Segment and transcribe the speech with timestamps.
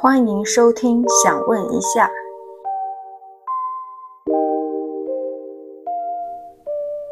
[0.00, 2.08] 欢迎收听，想问一下。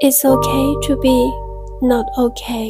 [0.00, 1.26] It's okay to be
[1.84, 2.68] not okay.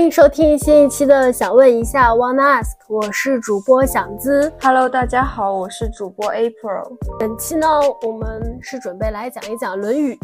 [0.00, 4.50] 欢迎收听新一期的《想问一下 Wanna Ask》，我是主播想姿。
[4.58, 6.96] Hello，大家好，我是主播 April。
[7.18, 7.66] 本期呢，
[8.00, 10.14] 我们是准备来讲一讲《论语》。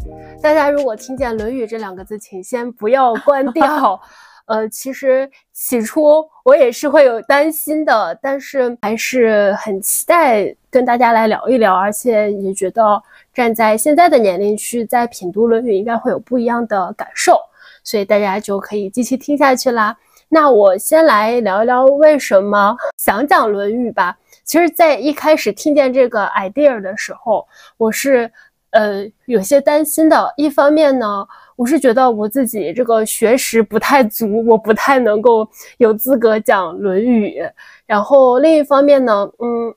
[0.41, 4.01] 大家如果听见《论语》这两个字，请先不要关掉。
[4.47, 13.03] 呃，其实起初我也是会有担心的，但是还是很期待跟大家来聊一聊，而且也觉得
[13.35, 17.39] 站在现在的年龄去再品读《论语》，应该会有不一样的感受，
[17.87, 19.97] 所以大家就可以继续听下去啦。
[20.29, 24.19] 那我先来聊一聊为什么想讲《论语》吧。
[24.43, 27.47] 其实，在一开始听见这个 idea 的时候，
[27.77, 28.29] 我是
[28.71, 30.35] 呃有些担心的。
[30.37, 37.41] 一方面呢，我是觉得我自己这个学识不太足，我不太能够有资格讲《论语》。
[37.87, 39.73] 然后另一方面呢，嗯，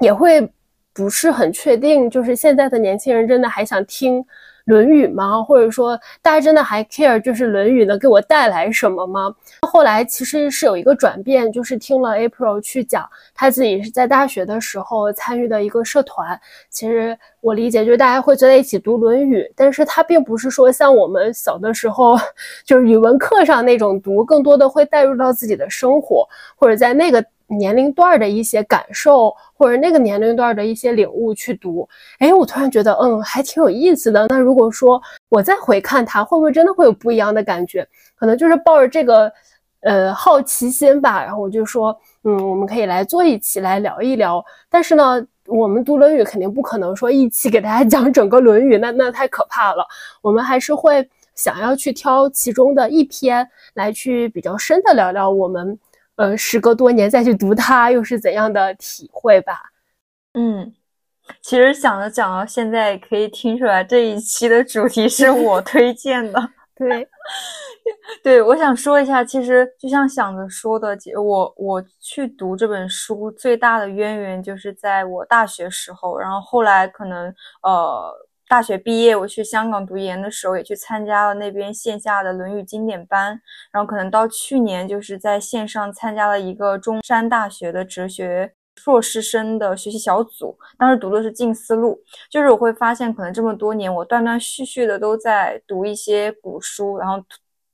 [0.00, 0.52] 也会
[0.92, 4.20] 不是很确定，就是现在的年轻人真的还想听
[4.66, 5.42] 《论语》吗？
[5.42, 9.34] 或者说大家真的还 care 就是《论语》能给我带来什么吗？
[9.62, 16.38] 后来其实是有一个转变，就是听了 April 去讲他自己是在大学的时候参与的一个社团。
[16.68, 22.16] 其实我理解就是大家会坐在一起读《论语》，但是它并不是说像我们小的时候
[22.66, 31.88] 就是语文课上那种读，更多的会带入到自己的生活，或者在那个年龄段的一些感受，或者那个年龄段的一些领悟去读。
[32.18, 34.26] 哎，我突然觉得，嗯，还挺有意思的。
[34.28, 37.86] 那如果说我再回看它，会不会真的会有不一样的感觉？
[38.14, 39.32] 可能就是抱着这个。
[39.80, 44.44] 呃，好奇心吧，然后我就说，嗯，我们可以来做一期来聊一聊。
[44.68, 49.86] 但是呢，我们读《论语》肯定不可能说一期给大家 讲整个《论语》，那那太可怕了。
[50.22, 55.78] 我们还是会想要去挑其中的一篇来去比较深的聊聊我们，
[56.16, 59.60] 呃，时隔多年再去读它又是怎样的体会吧。
[60.34, 60.74] 嗯，
[61.40, 66.50] 其实想着讲到现在，可以听出来这一期的主题是我推荐的。
[66.74, 67.08] 对。
[68.20, 78.12] 对，我想说一下，其实就像想着说的，我我去读这本书最大的渊源就是在我大学时候，然后后来可能呃
[78.48, 83.40] 大学毕业，我去香港读研的时候，也去参加了那边线下的《论语》经典班，
[83.72, 91.98] 然后可能到去年就是在线上参加了一个中山大学的哲学硕士生的学习小组，当时读的是近思路，
[92.30, 97.22] 就是我会发现，可能这么多年我断断续续的都在读一些古书，然后。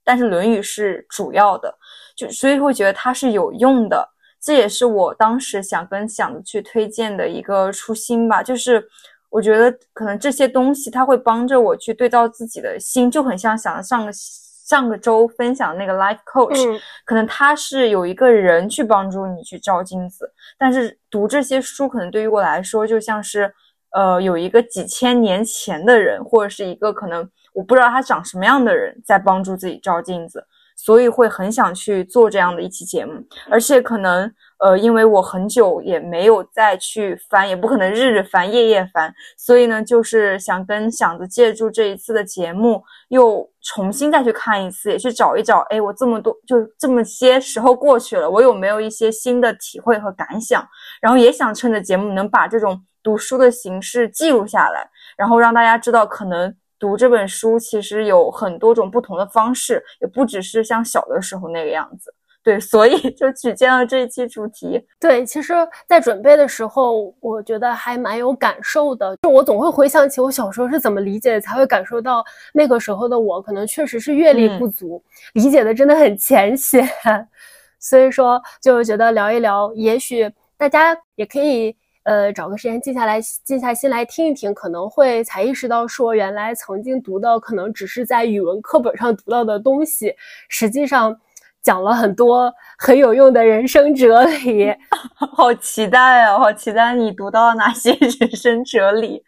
[0.04, 1.72] 但是《论语》是主要的，
[2.16, 4.04] 就所以会觉得它是有用的，
[4.42, 8.42] 这也是我当时想跟想去推荐的一个初心吧。
[8.42, 8.84] 就是
[9.32, 23.52] 我觉得可能这些东西它会帮着我去对照自己的心，就很像想上个上个周分享那个 Life Coach，、嗯、可能他是有一个人去帮助你去照镜子，但是读这些书可能对于我来说就像是
[23.92, 27.28] 呃有一个几千年前的人，或者是一个可能。
[27.54, 30.42] 我不知道他长什么样的人在帮助自己照镜子，
[30.74, 34.32] 所以会很想去做这样的一期节目，而且可能
[34.62, 50.64] 呃，因为我很久也没有再去翻，也不可能日日翻、夜夜翻，所以呢，就是想跟想着借助这一次的节目，又重新再去看一次，也去找一找，哎，我这么多就这么些时候过去了，我有没有一些新的体会和感想？
[51.00, 56.54] 然后也想趁着节目能把这种读书的形式记录下来，然后让大家知道可能。
[56.78, 62.12] 读这本书其实有很多种不同的方式，也不只是像小的时候那个样子。
[62.42, 64.84] 对，所以就举荐了这一期主题。
[64.98, 65.54] 对，其实，
[65.86, 69.16] 在准备的时候，我觉得还蛮有感受的。
[69.22, 75.02] 就我总会回想起我小时候是怎么理解，才会感受到那个时候的我，可能确实是阅历不足，
[75.34, 76.88] 嗯、理解的真的很浅显。
[77.78, 81.76] 所以说，就觉得聊一聊，也许大家也可以。
[82.04, 90.12] 呃，找个时间静下来，静下心来听一听，可能会才意识到说，原来曾经读的可能只是在语文课本上读到的东西，
[90.48, 91.16] 实际上
[91.62, 94.74] 讲了很多很有用的人生哲理。
[95.36, 96.38] 好期待啊！
[96.38, 99.22] 好期待你读到哪些 人生哲理。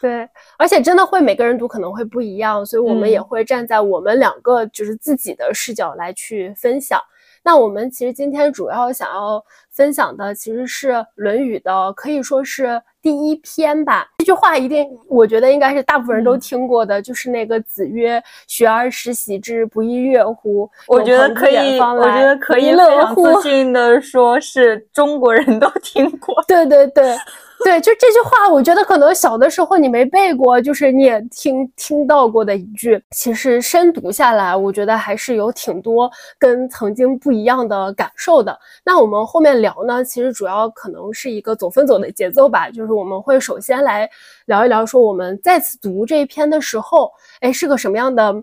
[0.00, 7.00] 对，而且真的会每个人读可能会不一样，所以我们也会站在我们两个就是自己的视角来去分享。
[7.42, 14.04] 那我们其实今天主要想要分享的其实是《论语》的，可以说是第一篇吧。
[14.18, 26.34] 这句话一定，我觉得应该是大部分人都听过的，嗯、就是那个“子曰：学而时习之，不亦乐乎？”我觉得可以，我觉得可以非常自信的说，是中国人都听过。
[26.48, 27.16] 对 对对。
[27.64, 33.02] 对，就这句话，我觉得可能小的时候你没背过，就是你也听听到过的一句。
[33.10, 38.56] 其实深读下来，我觉得还是有挺多跟曾经不一样的感受的。
[38.84, 44.08] 那我们后面聊呢，其实主要可能是一个走分走的节奏吧，就是我们会首先来
[44.44, 47.10] 聊一聊，说我们再次读这一篇的时候，
[47.40, 48.34] 哎，是个什么样的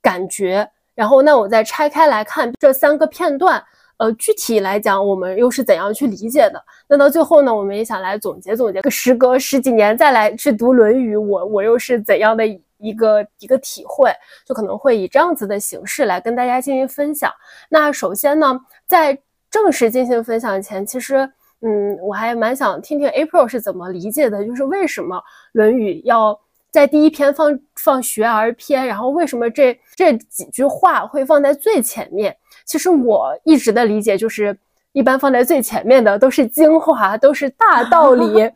[0.00, 0.70] 感觉？
[0.94, 3.62] 然后，那我再拆开来看这三个片段。
[4.00, 6.64] 呃，具体来讲，我们又是怎样去理解的？
[6.88, 8.80] 那到最后呢，我们也想来总结总结。
[8.88, 12.46] 时隔十几年再来去读《论语》，我我又是怎样的
[12.78, 14.10] 一个一个体会？
[14.46, 17.30] 就可能会以这样子的形式来跟大家进行分享。
[17.68, 19.18] 那首先呢，在
[19.50, 21.30] 正式进行分享前，其实，
[21.60, 25.16] 嗯，我还蛮想听听 April 是怎么理解的，就是为什么
[25.52, 26.40] 《论语》要。
[26.72, 32.36] 在第一篇放放学而篇，然后为什么这这几句话会放在最前面？
[32.64, 34.56] 其实我一直的理解就是，
[34.92, 38.50] 一般放在最前面的都是精华，都是大道理。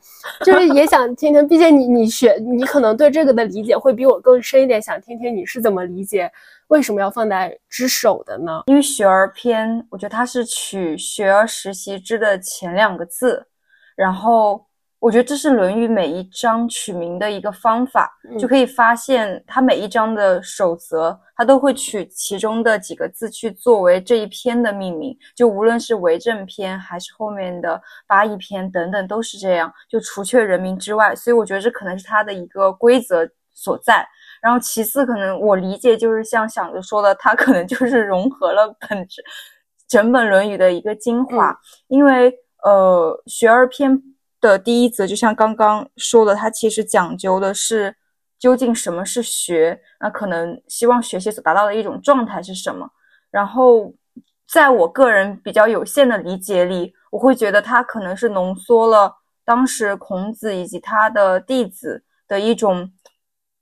[0.44, 6.30] 就是也想听听，毕竟你你学，你可能对这个的理解会比我更深一点，想听听你是怎么理解，
[6.68, 8.62] 为什么要放在之首的呢？
[8.66, 13.46] 因为学而篇，我觉得它是取“学而时习之”的前两个字，
[13.96, 14.64] 然后。
[15.04, 25.14] 我觉得这是《论语》每一章取名的一个方法，就可以发现它每一章的守则，它都会取其中的几个字去作为这一篇的命名。
[25.36, 29.70] 就无论是为政篇还是后面的八佾篇等等，都是这样。
[29.90, 34.08] 就除却人名之外，所以我觉得这可能是它的一个规则所在。
[34.40, 39.22] 然后其次，可能我理解就是像想着说的，它可能就是融合了本质
[39.86, 41.54] 整本《论语》的一个精华，
[41.88, 42.34] 因为
[42.64, 44.02] 呃，学而篇。
[44.49, 47.96] 的第一则，就像刚刚说的，它其实讲究的是
[48.38, 52.91] 究竟什么是学，那可能希望学习所达到的一种状态是什么。
[53.31, 53.94] 然后，
[54.46, 62.93] 在我个人比较有限的理解里，我会觉得它可能是浓缩了当时孔子以及他的弟子的一种。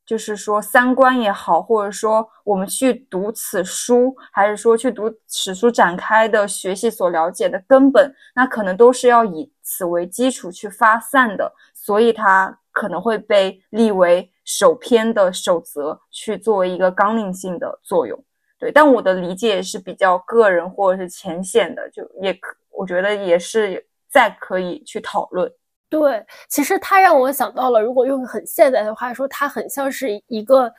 [0.05, 18.23] 就是说，三观也好，或者说我们去读此书，还是说去读此书展开的学习所了解的根本，那可能都是要以此为基础去发散的，所以它可能会被立为首篇的守则，去作为一个纲领性的作用。
[18.59, 25.51] 对，但我的理解是比较个人或者是浅显的，就也可，我觉得也是再可以去讨论。
[25.89, 30.73] 对，其实它让我想到了，如果用很现代的话说，它很像是一个，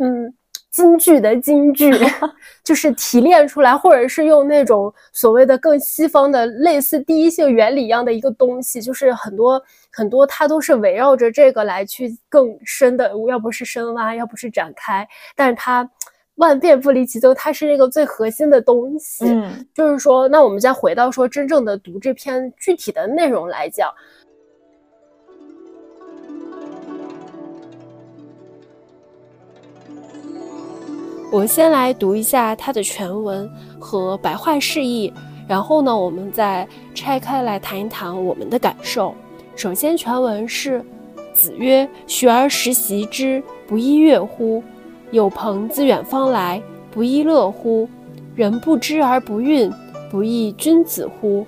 [0.00, 0.32] 嗯，
[0.72, 1.92] 京剧的京剧，
[2.64, 15.88] 就是提炼出来，或者是用那种所谓的更西方的类似第一性原理一样的一个东西，就是很多很多，它都是围绕着这个来去更深的，要不是深挖，要不是展开，但是它
[16.36, 19.26] 万变不离其宗，它是那个最核心的东西。
[19.26, 23.90] 嗯，就是说，那我们再回到说真正的读这篇具体的内容来讲。
[31.32, 33.50] 我先来读一下它的全文
[33.80, 35.10] 和白话释义，
[35.48, 39.14] 然后呢，我们再拆开来谈一谈我们的感受。
[39.56, 40.84] 首先，全文是：
[41.32, 44.62] 子曰：“学而时习之，不亦乐乎？
[45.10, 47.88] 有朋自远方来，不亦乐乎？
[48.34, 49.72] 人不知而不愠，
[50.10, 51.46] 不亦君子乎？”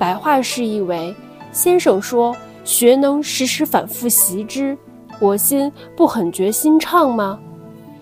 [0.00, 1.14] 白话释义为：
[1.52, 4.74] 先生说，学能时时反复习之，
[5.20, 7.38] 我心不很觉心畅吗？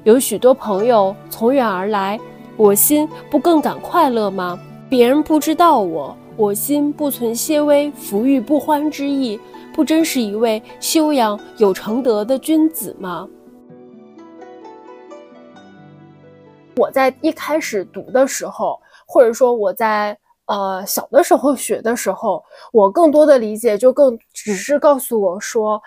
[0.05, 2.19] 有许多朋友从远而来，
[2.57, 4.59] 我心不更感快乐吗？
[4.89, 9.39] 别人不知道我，我心不存些微浮欲不欢之意，
[9.75, 13.29] 不真是一位修养有成德的君子吗？
[16.77, 20.17] 我在一开始读的时候，或者说我在
[20.47, 22.43] 呃小的时候学的时候，
[22.73, 25.79] 我更多的理解就更只是告诉我说。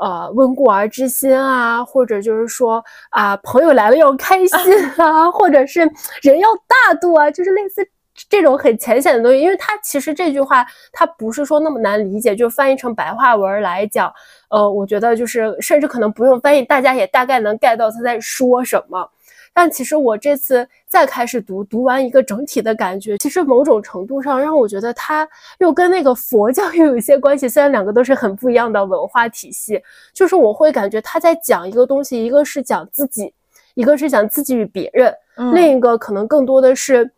[0.00, 4.58] 呃，温故而知新啊，或者就是说啊，朋友来了要开心
[4.96, 5.80] 啊，或者是
[6.22, 7.86] 人要大度啊，就是类似
[8.28, 9.38] 这种很浅显的东西。
[9.40, 14.10] 因为它其实这句话它不是说那么难理解，就翻译成白话文来讲，
[14.48, 19.10] 呃，我觉得就是甚至可能不用翻译，大家也大概能 get 到他在说什么。
[19.52, 25.28] 但其实我这次再开始读，读完一个整体的感觉，其实某种程度上让我觉得它
[25.58, 27.48] 又跟那个佛教又有一些关系。
[27.48, 29.82] 虽然两个都是很不一样的文化体系，
[30.14, 33.34] 就是我会感觉他在讲一个东西，一个是讲自己，
[33.74, 35.14] 一个是讲自己与别人，
[35.52, 37.10] 另一个可能更多的是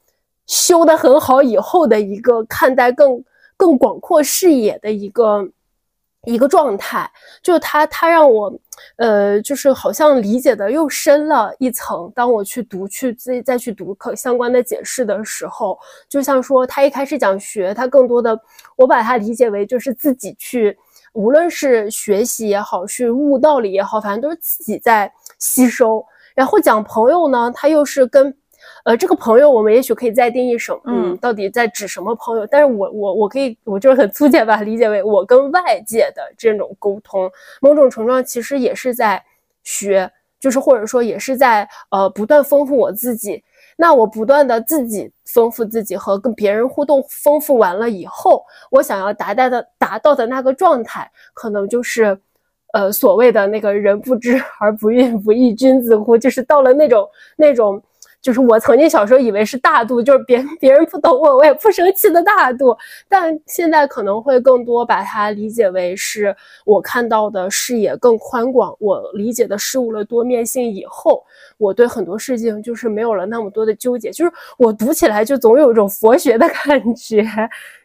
[0.46, 3.22] 修得很好以后的一个看待更
[3.56, 5.48] 更广阔视野的一个。
[6.26, 7.10] 一个状态，
[7.42, 8.52] 就他，他让我，
[8.96, 12.10] 呃，就是好像理解的又深了一层。
[12.14, 15.76] 当我去读，去自己再去读可相关的解释的时候，
[16.08, 18.38] 就像说他一开始讲学，他更多的，
[18.76, 20.78] 我把它理解为就是自己去，
[21.12, 26.04] 无论是学习也好，是悟道理也好，反正都是自己在吸收。
[26.36, 28.32] 然后讲朋友呢，他又是跟，
[28.84, 32.44] 呃，这个朋友我们也许可以再定义什，嗯，到底在指什么朋友？
[32.48, 39.22] 但是我我我可以，我就是很粗浅把它理解为我跟外界的这种沟通，某种程度上其实也是在
[39.62, 40.10] 学，
[40.40, 43.44] 就是或者说也是在呃不断丰富我自己。
[43.76, 52.18] 那我不断的自己丰富自己和跟别人互动丰富完了以后，我想要达到的达到的那个状态，可能就是，
[52.72, 56.18] 呃，所谓的那个人不知 而不愠，不亦君子乎？
[56.18, 57.80] 就是到了那种那种。
[58.22, 62.74] 就是我曾经小时候以为是大度，就是别别人不懂我，我也不生气的大度。
[63.08, 71.24] 但现在可能会更多把它理解为是我看到的视野更宽广，我理解的事物的多面性以后，
[71.58, 74.12] 我对很多事情就是没有了那么多的纠结。
[74.12, 77.26] 就是我读起来就总有一种佛学的感觉，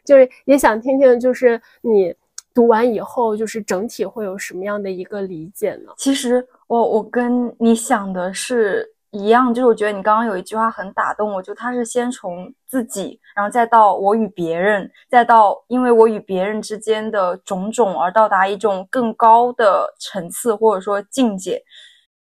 [0.04, 2.14] 就是也想听听，就是你
[2.54, 5.92] 读完以后，就是整体会有什么样的一个理解呢？
[5.96, 8.88] 其实我我跟你想的是。
[9.10, 21.62] 一样，就是我觉得你刚刚有一句话很打动我，就他是先从自己，然后再到我与别人，再到因为我与别人之间的种种而到达一种更高的层次或者说境界。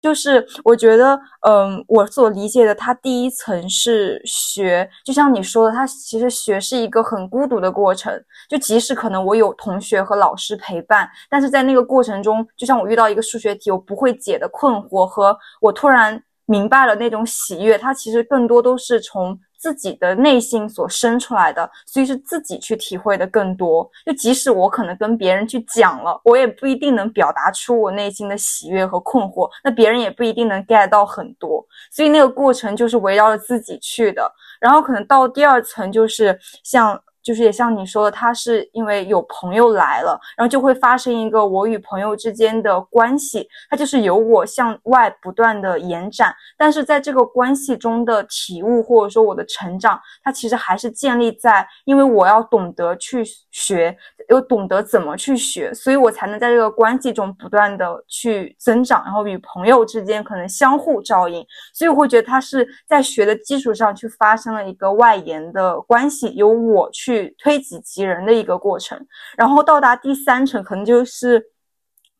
[0.02, 8.12] 就是我觉得，嗯，我所理解的，他第一层是学，就像你说的，他其实学是一个很孤独的过程。
[8.46, 16.22] 就即使可能我有同学和老师陪伴，但是在那个过程中，就像我遇到一个数学题我不会解的困惑，和我突然。
[16.46, 23.90] 明白了那种喜悦，它其实更多都是从自己的内心所生出来的，所以是自己去体会的更多。
[24.04, 31.64] 就即使我可能跟别人去讲了，我也不一定能表达出我内心的喜悦和困惑，那别人也不一定能 get 到很多。
[31.90, 37.00] 所以那个过程就是围绕着自己去的，然后可能到第二层就是像。
[37.24, 53.96] 就是也像你说的，他是因为有朋友来了，然后就会发生一个我与朋友之间的关系，它就是由我向外不断的延展，但是在这个关系中的体悟或者说我的成长，它其实还是建立在因为我要懂得去学，
[54.28, 67.13] 又懂得怎么去学，所以我才能在这个关系中不断的去增长，然后与朋友之间可能相互照应，所以我会觉得他是在学的基础上去发生了一个外延的关系，由我去。
[67.14, 69.06] 去推己及人的一个过程，
[69.36, 71.42] 然后到达第三层，可能就是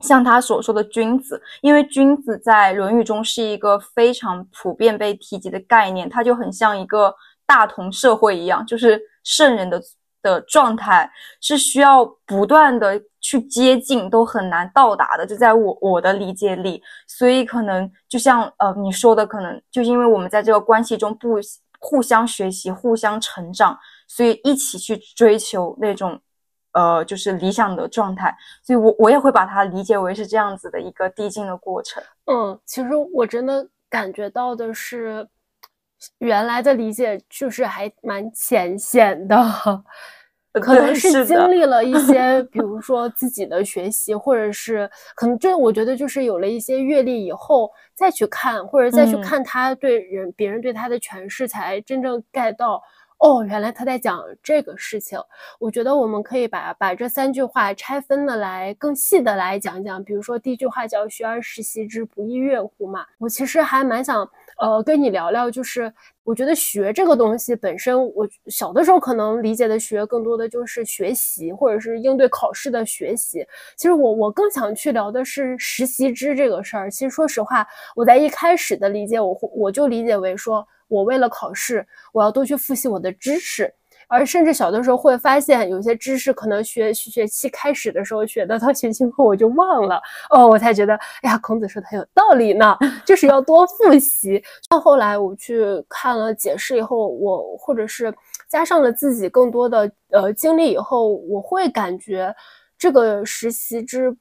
[0.01, 7.15] 像他所说的君子，因为君子在《论语》中是一个非常普遍被提及的概念，它就很像一个
[7.47, 9.83] 大同社会一样，就是圣人的
[10.23, 11.11] 的状态
[11.41, 15.27] 是需要不断的去接近，都很难到达的。
[15.27, 21.39] 就在我我的理解里，所以可能就像呃你说的，可能就因为我们在这个关系中不
[21.79, 23.79] 互相学习、互相成长。
[24.06, 26.20] 所以一起去追求那种，
[26.73, 28.34] 呃，就是理想的状态。
[28.62, 32.02] 所以我我也会把它理解为是这样子的一个递进的过程。
[32.26, 35.26] 嗯，其实我真的感觉到的是，
[36.18, 39.37] 原来的理解就是还蛮浅显的，
[40.61, 52.82] 可能是经历了一些，比如说自己的学习，或者是可能这我觉得就是有了一些阅历以后再去看，或者再去看他对人别人对他的诠释，才真正 get 到。
[53.25, 55.19] 哦，原来他在讲这个事情。
[55.59, 60.04] 我觉得我们可以把把这三句话拆分的来更细的来讲讲。
[60.04, 63.07] 比如说第一句话叫“学而时习之，不亦说乎”嘛。
[63.19, 64.28] 我其实还蛮想
[64.59, 65.90] 呃跟你聊聊，就是
[66.23, 73.43] 我觉得学这个东西本身，我小的时候可能理解的学更多的就是学习或者是应对考试的学习。
[73.75, 76.90] 其实我我更想去聊的是实习之这个事儿。
[76.90, 77.66] 其实说实话，
[77.97, 80.69] 我在一开始的理解，我我就理解为说。
[80.88, 83.73] 我为了考试，我要多去复习我的知识，
[84.09, 90.00] 而甚至小的时候会发现，有些知识可能学学期开始的时候学的，到学期末我就忘了。
[90.31, 94.43] 哦，我才觉得，哎呀，孔子说的很有道理呢， 就是要多复习。
[94.69, 98.14] 到后来我去看了解释以后，我或者是
[98.49, 102.35] 加上了自己更多的呃经历以后，我会感觉
[102.79, 104.14] 这个实习之。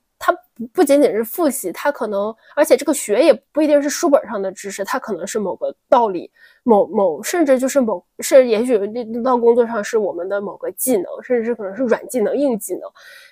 [0.56, 6.30] 它不不仅仅是复习，它可能，而且这个学也不一定是书本上的知识，它可能是某个道理，
[6.64, 8.78] 某某，甚至就是某是，也许
[9.24, 12.82] 到工作上是我们的某个技能，甚至可能是软技能、硬技能。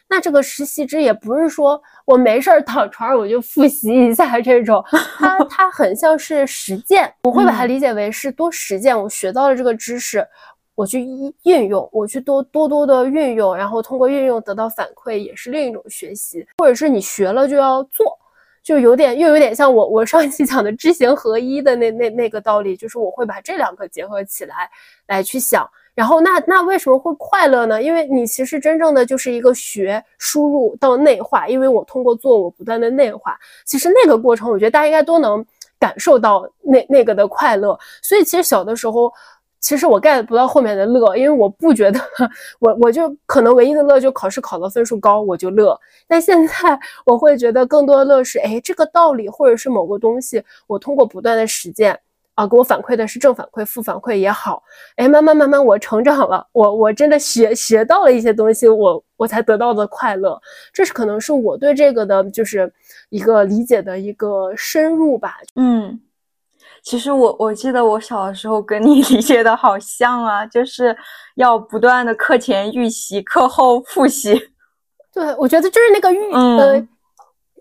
[0.07, 4.83] 那这个实习之也不是说我没事儿躺床上我就复习一下这种，
[5.17, 10.25] 它 它很像是实践，我会把它理解为是多实践，我学到了这个知识。
[10.81, 10.99] 我去
[11.43, 16.43] 运用，我去多多多的运用，然后通过运用得到反馈，也是另一种学习。
[16.57, 18.17] 或者是你学了就要做，
[18.63, 24.67] 就有点又有点像我我上一期讲的知行合一的那那那个道理，就是我会把这两个结合起来
[25.05, 27.79] 来去想，然后那那为什么会快乐呢？
[27.79, 35.45] 因为你其实真正的就是一个学输入到内化，因为我通过做我不断的内化，其实那个过程我觉得大家应该都能
[35.77, 37.77] 感受到那那个的快乐。
[38.01, 39.13] 所以其实小的时候，
[39.61, 41.99] 其实我 get 不到后面的乐，因为我不觉得
[42.59, 45.79] 我我就可能唯一的乐就考试考的分数高我就乐。
[46.07, 46.53] 但现在
[47.05, 51.97] 我会觉得更多的乐是，哎，这个道理或者是某个东西，我通过不断的实践。
[52.33, 54.63] 啊，给我反馈的是正反馈、负反馈也好，
[54.95, 60.41] 哎，慢慢慢慢我成长了，我我真的学学到了一些东西，我我才得到的快乐，
[60.71, 62.71] 这是可能是我对这个的就是
[63.09, 65.39] 一个理解的一个深入吧。
[65.55, 65.99] 嗯，
[66.81, 70.95] 其实我我记得我小的时候跟你 理解的好像啊，就是
[71.35, 74.49] 要不断的课前预习，课后复习。
[75.13, 76.87] 对，我觉得就是那个预呃。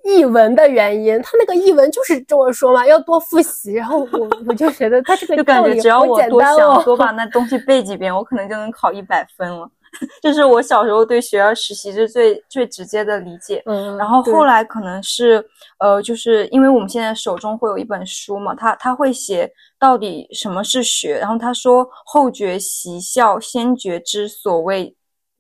[0.03, 3.75] 译文的原因，他那个译文就是这么说嘛，要多复习。
[3.75, 9.71] 然后我我就觉得他这个就感觉只要我多想多把那东西背几遍，我可能就能考一百分了。
[10.23, 13.63] 这是我小时候对学校实习是最最直接的理解。
[13.67, 15.45] 嗯，然后后来可能是
[15.79, 24.97] 呃，就是因为我们现在手中会有一本书嘛，他他会写到底什么是学，然后他说后觉习效，先觉之所谓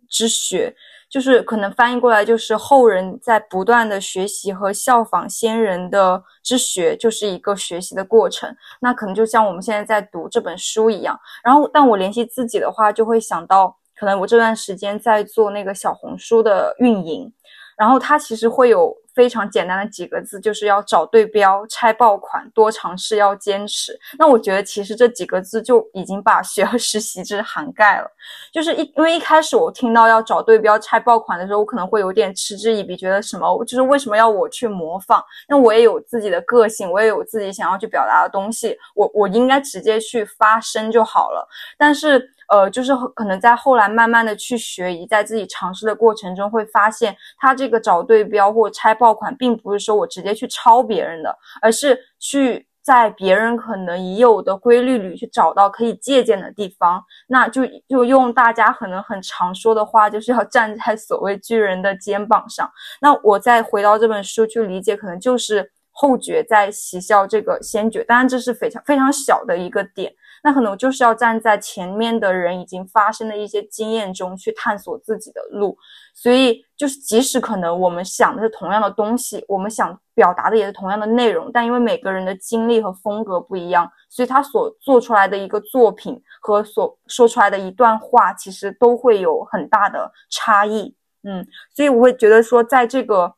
[0.09, 0.75] 之学。
[1.11, 8.55] 就是可能翻译过来就是后人在不断的学习和效仿先人的之学，就是一个学习的过程。
[8.81, 11.19] 那可能就像我们现在在读这本书一样。
[11.43, 17.31] 然后，但我联系自己的话，就会想到，可能我这段时间在做那个小红书的运营，
[17.77, 18.97] 然后它其实会有。
[19.13, 23.99] 非常简单的几个字，就是要找对标、拆爆款、多尝试、要坚持。
[24.17, 28.09] 那我觉得其实这几个字就已经把学和实习之涵盖了。
[28.53, 35.23] 就是一因为一开始我听到要找对标、拆爆款的时候，我可能会有点嗤之以鼻，觉得什么就是为什么要我去模仿？
[35.49, 41.47] 那我也有自己的个性，我也有自己想要去表达的东西，我我应该直接去发声就好了。
[41.77, 42.33] 但是。
[42.51, 57.01] 呃，就是可能在后来慢慢的去学习，在自己尝试的过程中，会发现他这个找对标或拆爆款，并不是说我直接去抄别人的，而是去在别人可能已有的规律里去找到可以借鉴的地方。
[57.29, 62.69] 那就就用大家可能很常说的话，就是要站在所谓巨人的肩膀上。
[63.01, 70.13] 那我再回到这本书去理解，可能就是后觉在习效这个先觉，当然这是非常非常小的一个点。
[70.43, 75.77] 那可能就是要站在前面的人已经发生的一些经验中去探索自己的路，
[76.15, 90.95] 所以就是即使可能我们想的是同样的东西，我们想表达的也是同样的内容，但因为每个人的经历和风格不一样，所以他所做出来的一个作品和所说出来的一段话，其实都会有很大的差异。
[91.23, 93.35] 嗯，所以我会觉得说，在这个。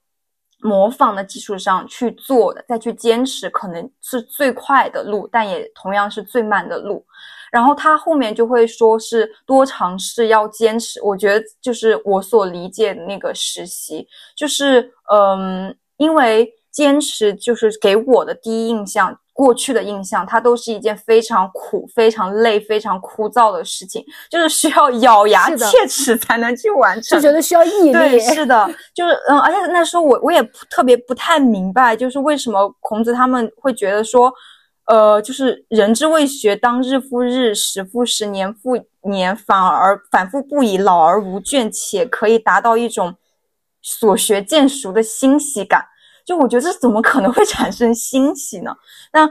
[0.62, 7.04] 模仿的基础上去做的，再去坚持，可能是最快的路，但也同样是最慢的路。
[7.50, 11.02] 然后他后面就会说是多尝试，要坚持。
[11.02, 19.18] 我觉得就是我所理解的那个实习，就是嗯，因为坚持就是给我的第一印象。
[19.32, 27.92] 过去的印象，它都是一件非常苦、非常累、非常枯燥的事情，就是需要咬牙切齿才能去完成，就觉得需要毅力。
[27.92, 34.32] 对，是的，就是嗯，而且那时候我我也特别不太明白，就是为什么孔子他们会觉得说，
[34.86, 43.14] 呃，就是人之未学，当日复日，时复时，年复年，反而反复不已，老而无倦，且可以达到一种
[43.80, 45.86] 所学渐熟的欣喜感。
[46.24, 48.74] 就我觉得这怎么可能会产生欣喜呢？
[49.12, 49.28] 那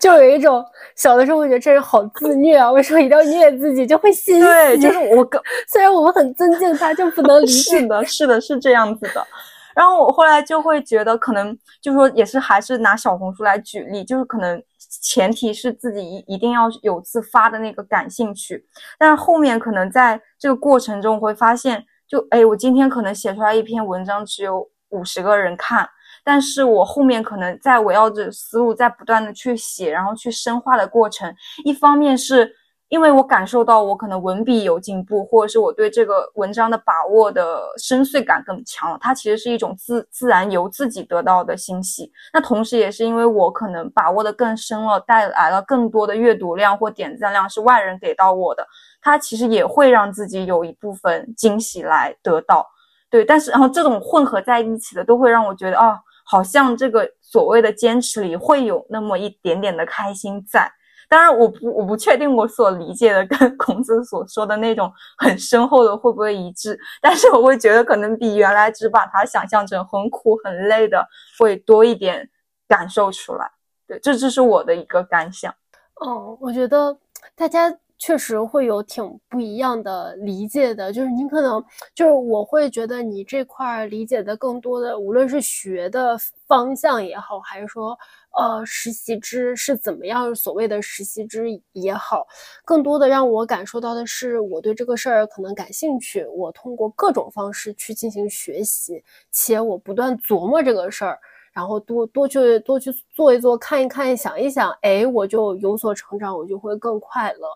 [0.00, 0.64] 就有一种
[0.96, 2.70] 小的时候，我觉得这人好自虐啊！
[2.72, 4.40] 为什么一定要虐自己就会欣喜？
[4.40, 5.40] 对，就是我跟
[5.72, 7.78] 虽然我们很尊敬他，就不能理解。
[7.78, 9.24] 是的， 是的，是这样子的。
[9.72, 14.60] 然后我后来就会觉得，可能就是说，也是还是拿小红书来举例，就是可能
[15.00, 18.66] 前提是自己一一定要有自发的那个感兴趣，
[18.98, 25.88] 但是后面可能在这个过程中会发现，就哎，我今天可能写出来一篇文章只有五十个人看。
[26.32, 32.48] 但是我后面可能在围绕着思路在不断的去写，然后去深化的过程，一方面是
[32.88, 42.12] 因为我感受到我可能文笔有进步，或者是我对这个文章的把握的深邃感更强了，它其实是一种自自然由自己得到的欣喜。
[42.32, 48.64] 那同时也是因为我可能把握的更深了，带来了更多的阅读量或点赞量是外人给到我的，
[49.02, 52.64] 它其实也会让自己有一部分惊喜来得到。
[53.10, 55.98] 对，但是然后这种混合在一起的，都会让我觉得啊。
[56.30, 60.70] 好像这个所谓的坚持里会有那么一点点的开心在，
[61.08, 71.04] 当然我不我不确定我所理解的跟孔子所说的那种很深厚的会不会一致，但是我会觉得可能比原来只把它想象成很苦很累的
[71.36, 72.30] 会多一点
[72.68, 73.50] 感受出来。
[73.88, 75.52] 对，这就是我的一个感想。
[75.96, 76.96] 哦，我觉得
[77.34, 77.76] 大家。
[78.00, 80.92] 确实会有挺不一样的理解的。
[80.92, 87.96] 就是你可能就是我会觉得你这块理解的更多的，无论是学的方向也好，还是说。
[88.32, 90.32] 呃，实习之是怎么样？
[90.36, 92.24] 所谓的实习之也好，
[92.64, 96.24] 更多的让我感受到的是，我对这个事儿可能感兴趣。
[96.26, 101.18] 我通过各种方式去进行学习，且我不断琢磨这个事儿，
[101.52, 107.48] 然后多多去多去做一做，看一看，想一想，哎，我就有所成长，我就会更快乐。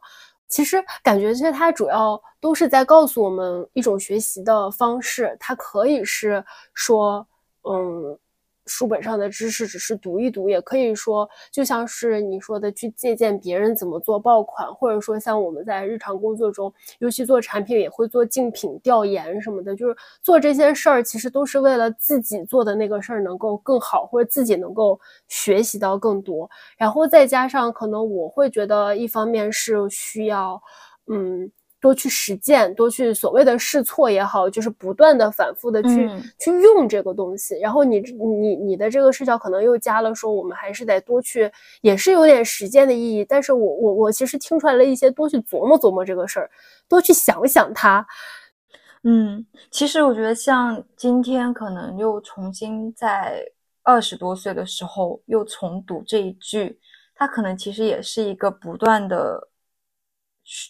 [0.55, 7.27] 其实感觉，其实它主要都是在告诉我们一种学习的方式，它可以是说，
[7.64, 8.17] 嗯。
[8.66, 24.98] 书本上的知识只是读一读，也可以说，就像是你说的，去借鉴别人怎么做爆款，或者说像我们在日常工作中，尤其做产品也会做竞品调研什么的，就是做这些事儿，其实都是为了自己做的那个事儿能够更好，或者自己能够
[25.29, 26.48] 学习到更多。
[26.77, 30.61] 然后再加上，可能我会觉得，一方面是需要，
[31.07, 31.50] 嗯。
[31.85, 37.59] 多去实践，多去所谓的试错也好，就是不断的反复的去去用这个东西。
[37.59, 43.23] 然后你你你的这个视角可能又加了说，我们还是得多去，也是有点实践的意义。
[43.23, 46.51] 但是我我我其实听出来了一些，多去琢磨琢磨这个事儿，
[46.88, 48.07] 多去想想它。
[49.03, 53.44] 嗯，其实我觉得像今天可能又重新在
[53.83, 56.79] 二十多岁的时候又重读这一句，
[57.14, 59.51] 它可能其实也是一个不断的。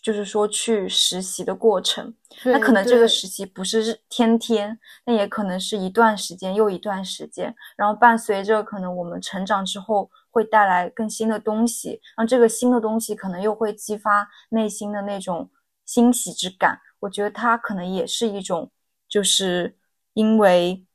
[0.02, 15.50] 就是说去实习的过程，那可能这个实习不是日天天，那也可能是一段时间又一段时间，然后伴随着可能我们成长之后会带来更新的东西，然后这个新的东西可能又会激发内心的那种
[15.84, 16.80] 欣喜之感。
[17.00, 18.70] 我觉得它可能也是一种，
[19.08, 19.76] 就是
[20.12, 20.86] 因为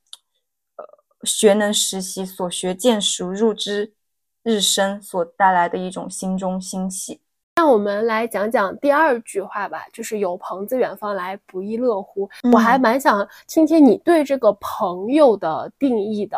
[0.77, 0.85] 呃
[1.23, 3.93] 学能实习，所学见熟，入之
[4.41, 7.21] 日深所带来的一种心中欣喜。
[7.59, 12.29] 那我们来讲讲第二句话吧，就是有朋自远方来，不亦乐乎。
[12.53, 16.37] 我还蛮想听听你对这个朋友的定义的，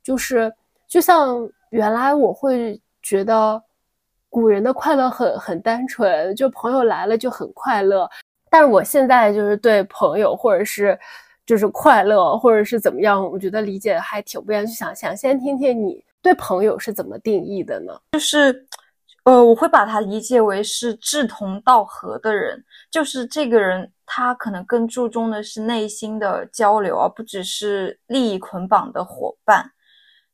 [0.00, 0.54] 就是
[0.86, 1.36] 就像
[1.70, 3.60] 原来我会觉得
[4.28, 8.08] 古人的快乐很很单纯，就朋友来了就很快乐，
[8.48, 10.96] 但是我现在就是对朋友或者是
[11.44, 14.64] 就是快乐或者是怎么样，我觉得理解还挺不一样。
[14.64, 17.92] 就想想先听听你对朋友是怎么定义的呢？
[18.12, 18.64] 就是。
[19.24, 29.72] 呃，我会把它理解为是志同道合的人，就是这个人，他可能更注重的是内心的交流，而不只是利益捆绑的伙伴。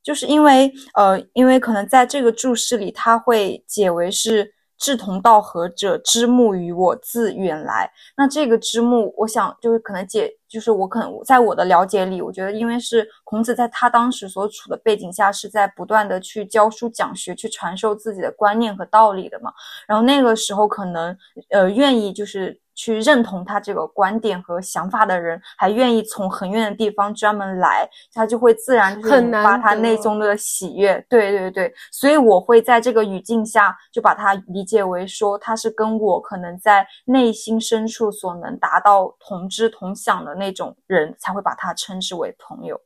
[0.03, 4.56] 就是因为，呃，因为可能在这个注释里，他会解为是。
[4.77, 7.91] 志同道合者，知木于我自远来。
[8.15, 19.51] 那这个知木，我想就是可能解，就是我可能在我的了解里，我觉得因为是孔子在他当时所处的背景下，是在不断的去教书讲学，去传授自己的观念和道理的嘛。
[19.87, 21.17] 然后那个时候可能，
[21.49, 22.59] 呃，愿意就是。
[22.77, 31.03] 去认同他这个观点和想法的人，还愿意从很远的地方专门来，他就会自然就是引发他内中的喜悦。
[31.09, 42.79] 对对对，所以我会在这个语境下就把它理解为说，他是跟我可能在内心深处所能达到同知同享的那种人，才会把他称之为朋友。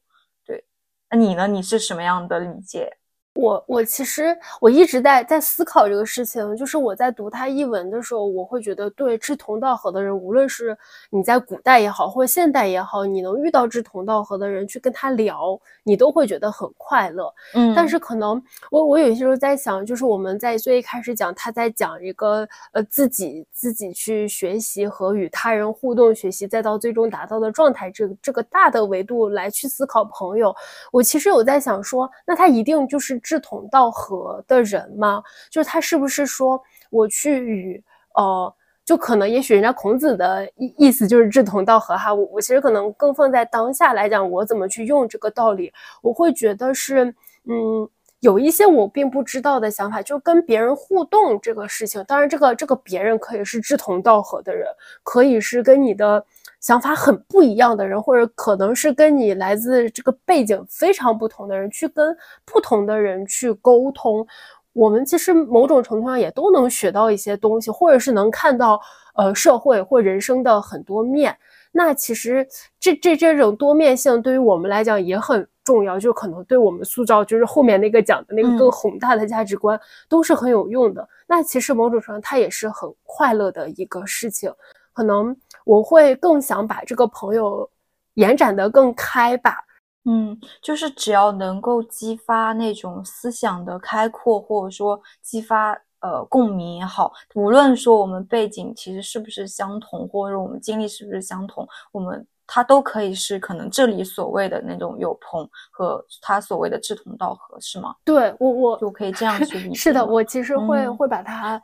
[0.46, 0.64] 对，
[1.10, 1.48] 那你呢？
[1.48, 2.98] 你是什么样的理解？
[3.34, 10.78] 我我其实我一直在在思考这个事情，就是我在读他译文的时候，我会觉得对志同道合的人，无论是
[11.10, 17.34] 你在古代也好，或者现代也好，你能遇到志同道合的人去跟他聊，你都会觉得很快乐。
[17.54, 30.54] 嗯，但是可能我我有些时候在想，就是我们在最一开始讲他在讲一个呃自己自己去学习和与他人互动学习，再到最终达到的状态，这这个大的维度来去思考朋友，
[30.92, 33.21] 我其实有在想说，那他一定就是。
[33.22, 35.24] 志同道合的人吗？
[35.50, 37.84] 就是他是不是说我去与
[38.16, 38.54] 呃，
[38.84, 42.14] 就可能也许人家孔子的意意思就是志同道合哈。
[42.14, 47.06] 我我其实可能更放在当下来讲，我怎么去用这个道理，我会觉得是
[47.50, 52.04] 嗯，有一些我并不知道的想法，就跟别人互动这个事情。
[52.08, 54.68] 当然，这个这个别人可以是志同道合的人，
[55.04, 56.26] 可以是跟你的。
[56.62, 64.26] 想法很不一样的人，或者可能是跟你来自这个背景非常不同的人，去跟不同的人去沟通，
[64.72, 68.80] 我们其实某种程度上也都能学到一些东西，或者是能看到
[69.16, 71.36] 呃社会或人生的很多面。
[71.74, 72.48] 那其实
[72.80, 81.08] 这这这种多面性对于我们来讲也很重要，就可能对我们塑造就是后面那个讲的那个更宏大的价值观都是很有用的。
[81.28, 84.52] 那其实某种程度上它也是很快乐的一个事情，
[84.94, 85.36] 可能。
[85.64, 87.70] 我会更想把这个朋友
[88.16, 89.58] 延展的更开吧，
[90.06, 107.96] 嗯，就是只要能够激发那种思想的开阔，或者说激发呃共鸣也好，无论说我们背景其实是不是相同，或者我们经历是不是相同，我们它都可以是可能这里所谓的那种有朋和他所谓的志同道合，是吗？
[108.04, 109.76] 对我我就可以这样去理解。
[109.78, 111.62] 是的，我其实会嗯会把它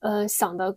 [0.00, 0.76] 呃想的，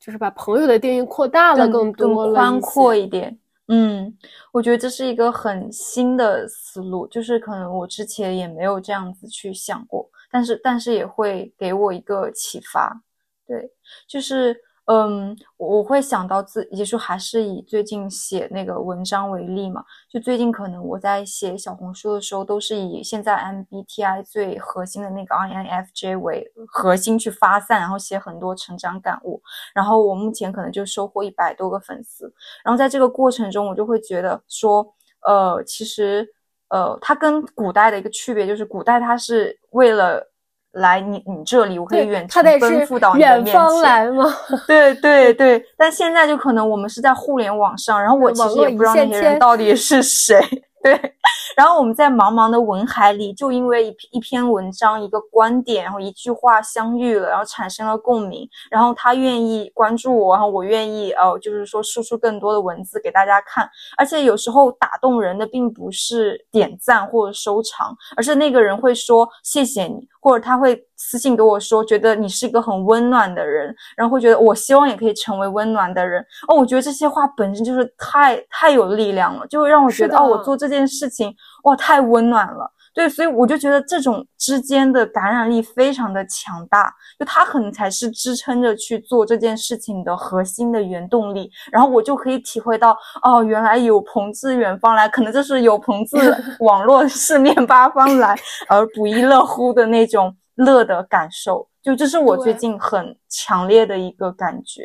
[0.00, 3.38] 就是把朋友的定义扩大了更多了宽阔一点。
[3.66, 4.16] 嗯，
[4.52, 13.02] 我觉得这是一个很新的思路，就是可能我之前也没有这样子去想过，但是但是也会给我一个启发。
[13.46, 13.70] 对，
[14.06, 14.58] 就是
[14.90, 29.42] 嗯，我会想到自，也就还是以最近写那个文章为例嘛，就最近可能我在写小红书的时候，都是以现在 MBTI 最核心的那个 INFJ 为核心去发散，然后写很多成长感悟。
[29.74, 32.32] 然后我目前可能就收获一百多个粉丝，
[32.64, 34.94] 然后在这个过程中，我就会觉得说，
[35.26, 36.26] 呃，其实，
[36.70, 40.26] 呃，它跟古代的一个区别就是，古代它是为了
[40.72, 44.24] 来你你这里，我可以远程奔赴到你的远面方前，来吗？
[44.68, 50.38] 对对对，但现在就可能我们是在互联网上，然后我其实也不知道那些人到底是谁，
[50.82, 51.14] 对。
[51.56, 63.68] 然后我们在茫茫的文海里，就因为一一篇文章、一个观点，然后一句话相遇了，然后产生了共鸣，然后他愿意关注我，然后我愿意呃，就是说输出更多的文字给大家看。
[63.96, 76.24] 而且有时候打动人的并不是点赞或者收藏，而是那个人会说谢谢你，或者他会私信给我说，觉得你是一个很温暖的人，然后会觉得我希望也可以成为温暖的人。
[76.48, 82.70] 哦，我觉得这些话本身就是太太有力量了，就会让我觉得哦，我做这件事情哇太温暖了。
[82.98, 91.48] 对，所以我就觉得这种之间的感染力非常的强大，就它可能才是支撑着去做这件事情的核心的原动力。
[91.70, 92.90] 然后我就可以体会到，
[93.22, 96.18] 哦，原来有朋自远方来，可能就是有朋自
[96.58, 98.34] 网络四面八方来，
[98.68, 101.68] 而不亦乐乎的那种乐的感受。
[101.80, 104.82] 就这是我最近很强烈的一个感觉。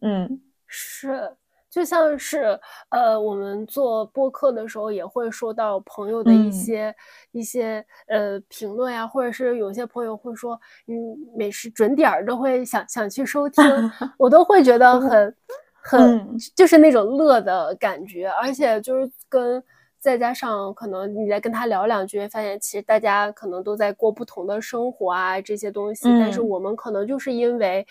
[0.00, 1.36] 嗯是，
[1.74, 2.58] 就像是
[2.90, 6.52] 呃，我们做播客的时候也会收到朋友的一嗯。
[6.52, 6.94] 些、
[7.32, 10.54] 一些呃评论呀，或者是有些朋友会说，
[10.86, 10.94] 嗯，
[11.36, 13.64] 每时准点儿都会想想去收听，
[14.18, 15.36] 我都会觉得很
[15.82, 16.36] 很、嗯。
[16.54, 19.62] 就是那种乐的感觉，而且就是跟。
[19.98, 26.48] 再加上可能你再跟他聊两句，发现其实大家可能都在过不同的生活啊，这些东西，但是嗯。
[26.50, 27.86] 我们可能就是因为，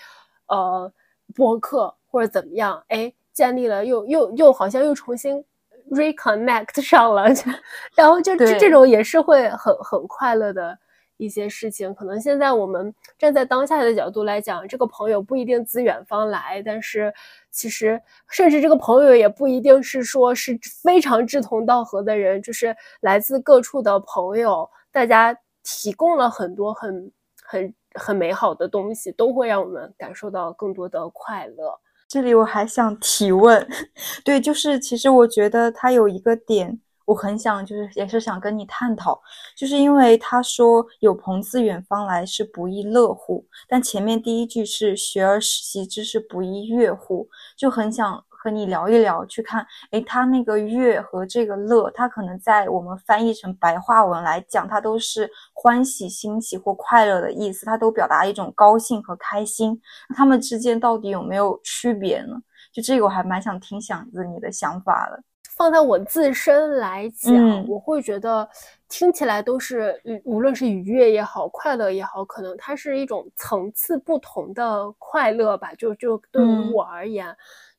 [0.48, 0.94] 呃，
[1.34, 5.44] 播客或者怎么样，哎，建立了又又又好像又重新
[5.90, 7.52] reconnect 上了，就
[7.96, 10.78] 然后就这这种也是会很很快乐的
[11.18, 11.94] 一些事情。
[11.94, 17.14] 可能现在我们站在当下的角度来讲，这个朋友不一定自远方来，但是
[17.52, 27.12] 其实甚至这个朋友也不一定是说是非常志同道合的人，就是来自各处的朋友，大家提供了很多很
[27.44, 31.80] 很很美好的东西，都会让我们感受到更多的快乐。
[32.14, 33.68] 这里我还想提问，
[34.24, 39.20] 对，就是其实我觉得他有一个点，我很想就是也是想跟你探讨，
[39.58, 59.80] 就是因为他说有朋自远方来是不亦乐乎，但前面第一句是学而时习之是不亦乐乎，就很想和你聊一聊，去看，诶，他那个乐和这个乐，它可能在我们翻译成白话文来讲，它都是欢喜、欣喜或快乐的意思，它都表达一种高兴和开心。
[60.10, 62.36] 那他们之间到底有没有区别呢？
[62.74, 65.24] 就这个我还蛮想听想子你的想法的。
[65.56, 68.50] 放在我自身来讲，嗯我会觉得
[68.90, 75.72] 听起来都是，嗯无论是愉悦也好，快乐也好，可能它是一种层次不同的快乐吧。
[75.78, 77.28] 就就对于嗯我而言，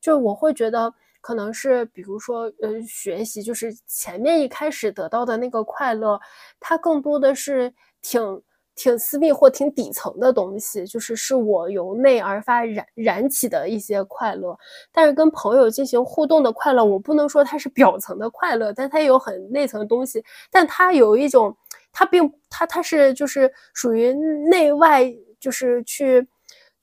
[0.04, 6.20] 就我会觉得可能是，比如说，呃，学习，就是前面一开始得到的那个快乐，
[6.60, 8.42] 它更多的是挺。
[8.76, 14.58] 挺私密或挺底层的东西，就是是我由内而发燃燃起的一些快乐，
[14.90, 21.56] 但是跟朋友进行互动的快乐，我不能说它是表层的快乐，但它有很内层的东西，但它有一种，
[21.92, 25.04] 它并它它是就是属于内外，
[25.38, 26.26] 就是去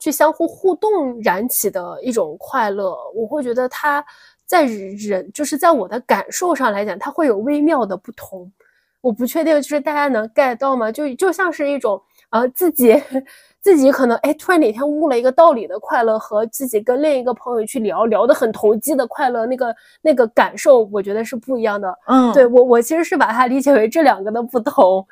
[0.02, 2.92] 去相互互动燃起的一种快乐。
[3.14, 4.04] 我会觉得它
[4.44, 8.50] 在人就是在我的感受上来讲，它会有微妙的不同。
[9.00, 10.90] 我不确定，就是大家能 get 到吗？
[10.90, 13.00] 就就像是一种呃自己
[13.60, 21.96] 自己可能哎突然哪天悟了一个道理的快乐，和自己跟另一个朋友去聊聊得很投机的快乐，那个那个感受，我觉得是不一样的。
[22.08, 25.06] 嗯，对我我其实是把它理解为这两个的不同。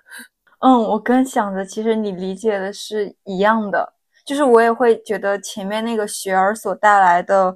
[0.59, 3.93] 嗯，我跟想着其实你理解的是一样的，
[4.31, 7.53] 就是我也会觉得前面那个学儿所带来的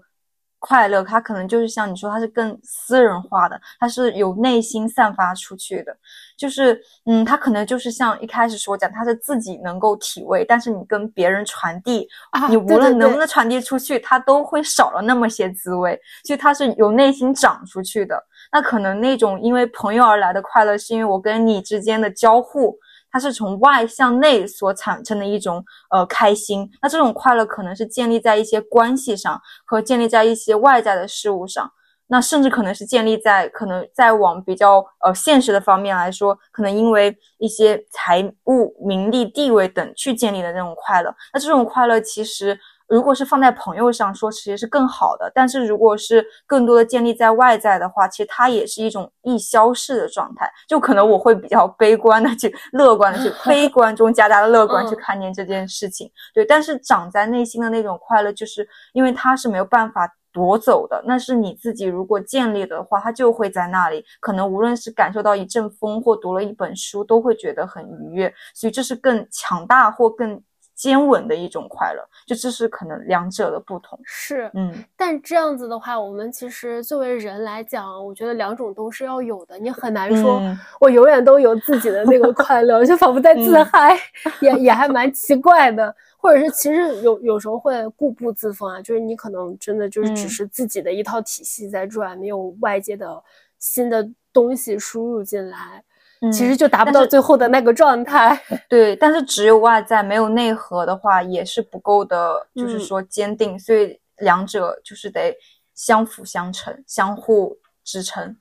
[0.58, 5.96] 快乐，它可能就是像你说，它是更私人化的，它是由内心散发出去的，
[6.37, 12.08] 就是嗯，它可能就是像一开始说讲，它是自己能够体味，但是你跟别人传递，
[12.50, 18.20] 你无论能不能传递出去，它都会少了那么些滋味，所以它是由内心长出去的。
[18.50, 22.76] 那可能那种因为朋友而来的快乐，是因为我跟你之间的交互。
[23.14, 31.70] 它是从外向内所产生的一种呃开心，那这种快乐可能是建立在一些关系上，和建立在一些外在的事物上，
[32.09, 42.59] 那甚至可能是建立在可能再往比较呃现实的方面来说，可能因为一些财务、名利、地位等去建立的那种快乐，那这种快乐其实。
[42.87, 45.31] 如果是放在朋友上说，其实是更好的。
[45.35, 50.51] 但是如果是更多的建立在外在的话，其实它也是一种易消逝的状态。
[50.68, 56.11] 就可能我会比较悲观的去，乐观的去，悲观中夹杂的乐观去看见这件事情。
[56.35, 61.03] 对，但是长在内心的那种快乐，就是因为它是没有办法夺走的。
[61.07, 64.05] 那是你自己如果建立的话，它就会在那里。
[64.20, 68.33] 可能无论是感受到一阵风，或读了一本书，都会觉得很愉悦。
[68.55, 70.42] 所以这是更强大或更。
[70.74, 73.98] 坚稳的一种快乐，就这是可能两者的不同。
[74.02, 79.58] 是，嗯，但这样子的话，我们其实作为人来讲，我觉得两种都是要有的。
[79.58, 80.40] 你很难说，
[80.80, 83.96] 我永远都有自己的那个快乐， 就仿佛在自嗨，
[84.40, 85.94] 也也还蛮奇怪的。
[86.16, 93.22] 或者是其实有有时候会固步自封啊，就是你可能真的就是只是自己的一套体系在转，没有外界的
[93.58, 95.84] 新的东西输入进来。
[96.32, 98.40] 其实就达不到最后的那个状态。
[98.68, 103.58] 对，但是只有外在没有内核的话，也是不够的，就是说坚定。
[103.58, 105.37] 所以两者就是得
[105.74, 108.37] 相辅相成，相互支撑。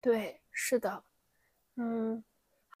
[0.00, 1.02] 对，是的。
[1.76, 2.22] 嗯，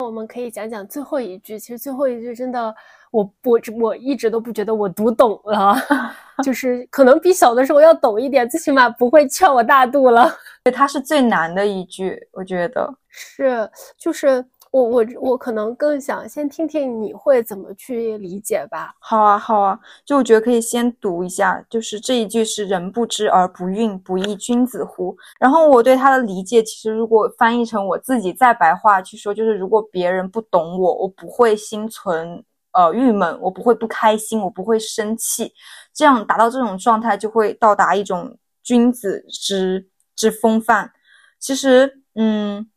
[0.04, 1.58] 我们可以讲讲最后一句。
[1.58, 2.74] 其实最后一句真的，
[3.10, 5.74] 我我我一直都不觉得我读懂了，
[6.44, 10.30] 就是可能比小的时候要懂一点，最起码不会劝我大度了。
[10.62, 12.92] 对，它是最难的一句，我觉得。
[13.08, 14.44] 是，就是
[14.76, 18.94] 我我我可能更想先听听你会怎么去理解吧。
[18.98, 25.16] 好啊，好啊，就我觉得可以先读一下，就是这一句是“人不知而不愠，不亦君子乎”。
[25.40, 35.54] 然后我对他的理解，其实如果翻译成我自己再白话去说，就是如果别人不懂我，我不会心存呃郁闷，我不会不开心，我不会生气，
[35.94, 40.92] 这样达到这种状态，就会到达一种君子之之风范。
[41.38, 42.68] 其实，嗯。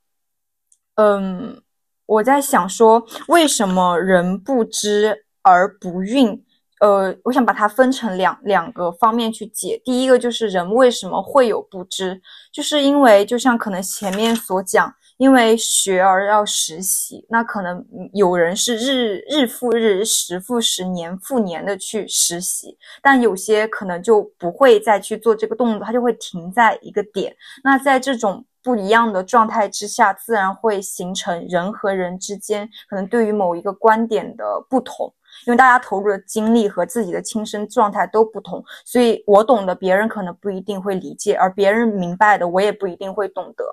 [1.02, 1.62] 嗯，
[2.10, 6.41] 我在想说，为什么人不知而不愠？
[6.80, 9.80] 呃，我想把它分成两两个方面去解。
[9.84, 12.19] 第一个就是人为什么会有不知，
[12.54, 27.36] 就是因为就像可能前面所讲，因为学而要实习，那可能有人是日日复日、时复时、年复年的去实习，但有些可能就不会再去做这个动作，他就会停在一个点。
[27.62, 35.13] 那在这种不一样的状态之下，自然会形成人和人之间可能对于某一个观点的不同，
[35.48, 43.63] 因为大家投入的精力和自己的亲身状态都不同，所以我懂的别人可能不一定会理解，而别人明白的我也不一定会懂得。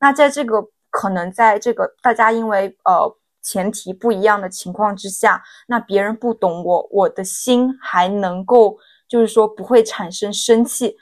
[0.00, 8.76] 那在这个可能在这个大家因为呃前提不一样的情况之下，那别人不懂我，我的心还能够
[9.08, 10.96] 就是说不会产生生气，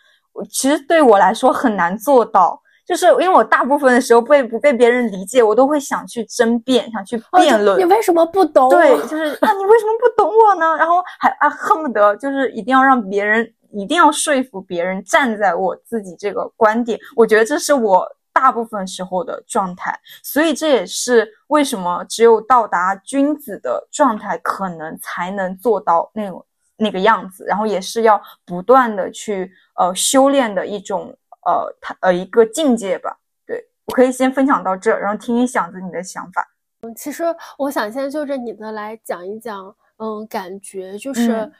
[0.50, 2.62] 其实对我来说很难做到。
[2.90, 7.78] 就是因为我大部分的时候被不被别人理解，我都会想去争辩，想去辩论。
[7.78, 8.68] 你为什么不懂？
[8.68, 10.76] 对，就是啊，你为什么不懂我呢？
[10.76, 16.98] 然后还啊，恨不得就是一定要让别人，一定要说服别人站在我自己这个观点。
[17.14, 26.44] 我觉得这是我大部分时候的状态，所以这也是为什么只有到达君子的状态，可能才能做到那种
[26.76, 27.44] 那个样子。
[27.46, 31.16] 然后也是要不断的去呃修炼的一种。
[31.46, 36.46] 呃，他呃一个境界吧，对我可以先分享到这，然后听听响子你的想法。
[36.82, 37.24] 嗯，其实
[37.58, 41.50] 我想先就着你的来讲一讲，嗯，感觉就是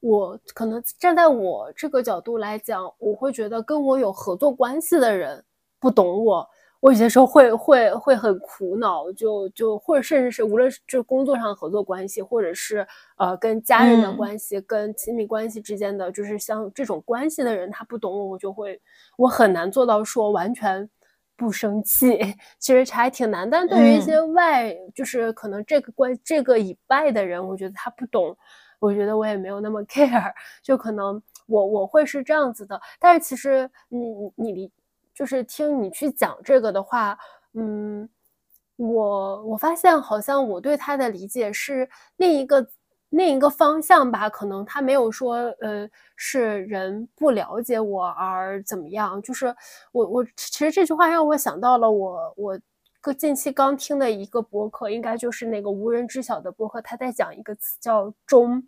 [0.00, 5.44] 我可能站在我这个角度来讲，我会觉得跟我有合作关系的人
[5.78, 6.48] 不懂我。
[6.80, 12.86] 我有些时候会会会很苦恼，就就或者甚至是无论是就工作上合作关系，或者是
[13.18, 18.80] 呃跟家人的关系，跟亲密关系之间的，就是像这种关系的人，他不懂我，我就会
[19.18, 20.88] 我很难做到说完全
[21.36, 22.18] 不生气。
[22.58, 28.34] 其实还挺难，但对于一些外，就是可能这个关这个以外的人，我觉得他不懂，
[28.78, 32.80] 我觉得我也没有那么 care，就可能我我会是这样子的。
[32.98, 34.72] 但是其实你你理。
[35.20, 37.18] 就是听你去讲这个的话，
[37.52, 38.08] 嗯，
[38.76, 42.66] 我我发现好像我对他的理解是另一个
[43.10, 49.20] 另一个方向吧，可能他没有说，呃，是人不了解我而怎么样。
[49.20, 49.54] 就是
[49.92, 52.58] 我我其实这句话让我想到了我我
[53.02, 58.66] 个近期刚听的一个博客，应该就是那个无人知晓的博客，他在讲一个词叫“忠”。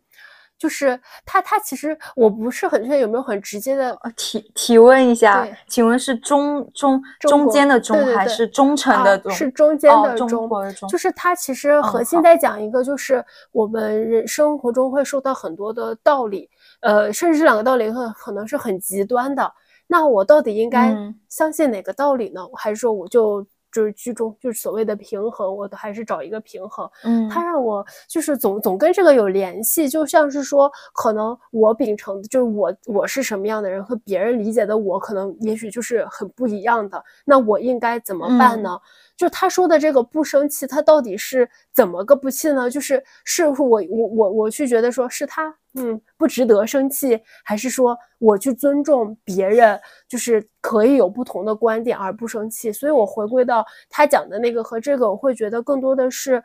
[0.63, 0.97] 就是
[1.27, 9.33] 他，他其实我不是很确定有没有很直接的提提问一下，请问是中中中间的中还是忠诚的忠？
[9.33, 10.49] 是中间的忠，
[10.89, 16.49] 就是他其实核心在讲一个，就是我们人生活中会受到很多的道理，
[16.81, 19.53] 呃，甚至这两个道理很可能是很极端的。
[19.89, 20.97] 那我到底应该
[21.29, 22.41] 相信哪个道理呢？
[22.55, 23.45] 还是说我就？
[23.73, 26.89] 就是居中，就是所谓的平衡，我都还是找一个平衡。
[27.05, 37.03] 嗯，他让我就是总总跟这个有联系，就像是说，可能我秉承的就是我我是什么样的人，和别人理解的我，可能也许就是很不一样的。
[37.25, 38.79] 那我应该怎么办呢？
[39.17, 42.69] 就他说的这个不生气，他到底是怎么个不气呢？
[42.69, 52.73] 就是是我我我我去觉得说是他嗯不值得生气，还是说我去尊重别人，就是可以有不同的观点而不生气？
[52.73, 56.43] 所以我回归到他讲的那个和这个，我会觉得更多的是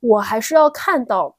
[0.00, 1.36] 我还是要看到。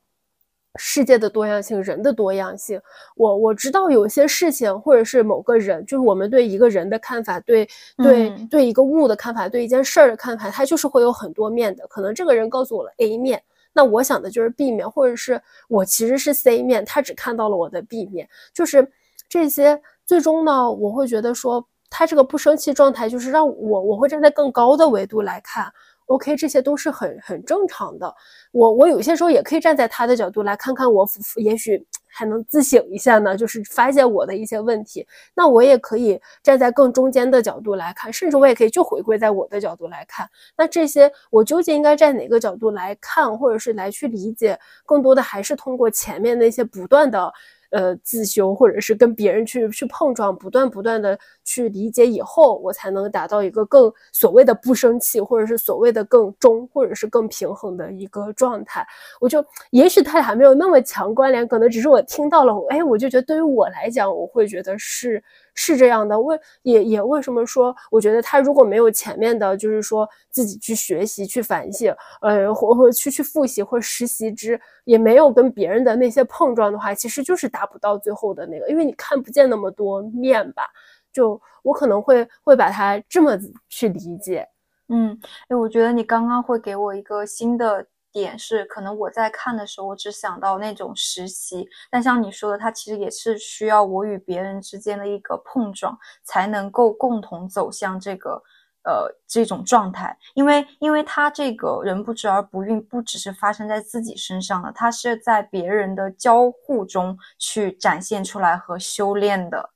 [0.77, 2.81] 世界的多样性，人的多样性。
[3.17, 7.67] 我我知道有些事情，或者是某个人，就是我们对一个人的看法，对
[7.97, 11.85] 对对一个物的看法，对一件事儿的看法，它就是会有很多面的。
[11.87, 13.43] 可能这个人告诉我了 A 面，
[13.73, 18.27] 那我想的就是 B 面，或者是我其实是 C 面，他只看到了我的 B 面。
[18.53, 18.91] 就是
[19.29, 25.71] 这些，最终呢，我会觉得说，他这个不生气状态，就是让我我会站在更高的维度来看。
[26.07, 28.13] OK，这些都是很很正常的。
[28.51, 31.07] 我我有些时候也可以站在他的角度来看看，我
[31.37, 35.07] 也许还能自省一下呢，就是发现我的一些问题。
[35.33, 40.29] 那我也可以站在更中间的角度来看，甚至我也可以就回归在我的角度来看。
[40.57, 47.33] 那这些我究竟应该站哪个角度来看，或者是来去理解，更多的还是通过前面那些不断的。
[47.71, 58.85] 呃，自修或者是跟别人去去碰撞，不断不断的去理解以后，我才能达到一个更所谓的不生气，或者是所谓的更中，或者是更平衡的一个状态。
[59.19, 65.23] 我就也许他俩没有那么强关联，可能只是我听到了，哎，我就觉得对于我来讲，我会觉得是。
[65.53, 80.63] 是这样的，为也也为什么说，我觉得他如果没有前面的，就是说自己去学习、去反省，呃，或或去去复习或实习之，也没有跟别人的那些碰撞的话，其实就是达不到最后的那个，因为你看不见那么多面吧。
[81.11, 83.37] 就我可能会会把它这么
[83.67, 84.47] 去理解，
[84.87, 87.85] 嗯，哎，我觉得你刚刚会给我一个新的。
[88.11, 98.41] 点是，可能我在看的时候，我只想到那种实习，但像你说的，它其实也是需要我与别人之间的一个碰撞，才能够共同走向这个
[98.83, 100.17] 呃这种状态。
[100.33, 109.69] 因为，因为他这个人不知而不愠，不只是发生在自己身上的，他是在别人的交互中去展现出来和修炼的。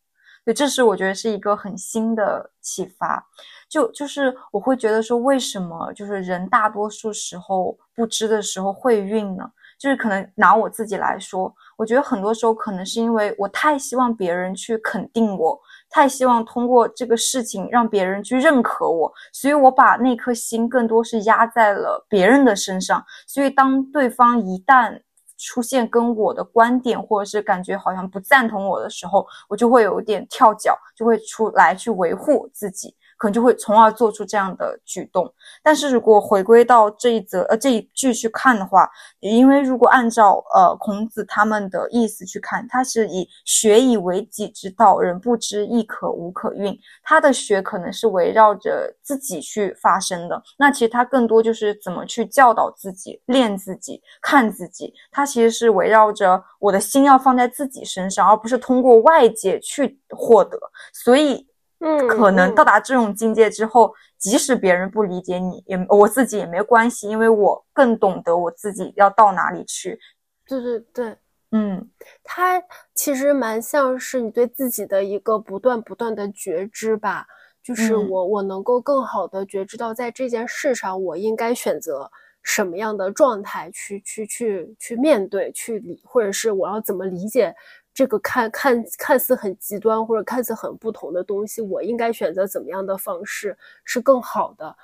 [0.44, 3.28] 对，这是我觉得是一个很新的启发。
[3.76, 9.44] 就就是我会觉得说，为什么就是人大多数时候不知的时候会晕呢？
[9.78, 15.60] 就是可能拿我自己来说，我觉得很多时候可能是因为我太希望别人去肯定我，
[15.90, 23.04] 太希望通过这个事情让别人去认可我，所以我把那颗心更多是压在了别人的身上。
[23.28, 25.02] 所以当对方一旦
[25.38, 32.96] 出现跟我的观点，或者是感觉好像不赞同我的时候，我就会有点跳脚，就会出来去维护自己。
[33.18, 38.90] 可能就会从而做出这样的举动，但是如果回归到这一则呃这一句去看的话，
[39.20, 46.78] 因为如果按照呃孔子他们的意思去看，他是以学以为己之道，人不知亦可无可运。
[47.04, 54.94] 他的学可能是围绕着自己去发生的，那其实他更多就是怎么去教导自己、练自己、看自己。
[55.12, 60.60] 他其实是围绕着我的心要放在自己身上，而不是通过外界去获得。
[60.94, 61.48] 所以。
[61.80, 70.00] 嗯，可能到达这种境界之后，即使别人不理解你，也我自己也没关系，因为我更懂得我自己要到哪里去。
[70.48, 71.18] 对对对，
[71.52, 71.90] 嗯，
[72.24, 72.64] 它
[72.94, 77.28] 其实蛮像是你对自己的一个不断不断的觉知吧，
[77.62, 82.10] 就是我我能够更好的觉知到，在这件事上，我应该选择
[82.42, 87.54] 什么样的状态去去去去面对去理，或者是我要怎么理解。
[87.96, 94.78] 这个看看看似很极端或者看似很不同的东西，我应该选择怎么样的方式是更好的？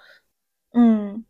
[0.73, 1.23] 嗯，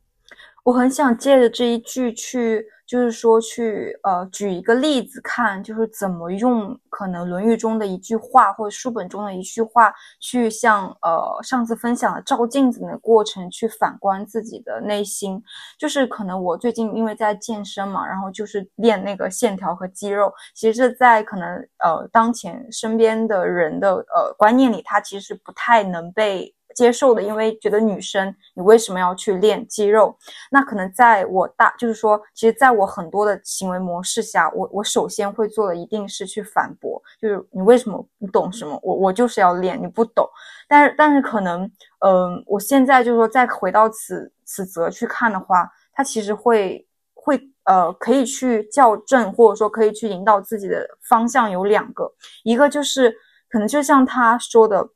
[0.64, 2.68] 我很想借着这一句去。
[2.92, 15.42] 就是说去呃举一个例子看，就是怎么用可能《论语》中的一句话或者书本中的一句话，去像呃上次分享的照镜子的过程去反观自己的内心。
[15.80, 21.48] 就是可能我最近因为在健身嘛，然后就是练那个线条和肌肉，其实，在可能
[21.82, 26.54] 呃当前身边的人的呃观念里，它其实不太能被。
[26.76, 30.16] 接受的，因为觉得女生你为什么要去练肌肉？
[30.52, 38.80] 那可能在我大，就是说，其实在我很多的行为模式下，我我首先会做的一定是去反驳，就是你为什么不懂什么？
[38.84, 40.28] 我我就是要练，你不懂。
[40.68, 41.70] 但是但是可能，
[42.06, 52.12] 嗯，我现在就是说再回到此此则去看的话，它其实会会呃可以去校正，或者说可以去引导自己的方向有两个，
[52.44, 53.16] 一个就是
[53.50, 54.90] 可能就像他说的，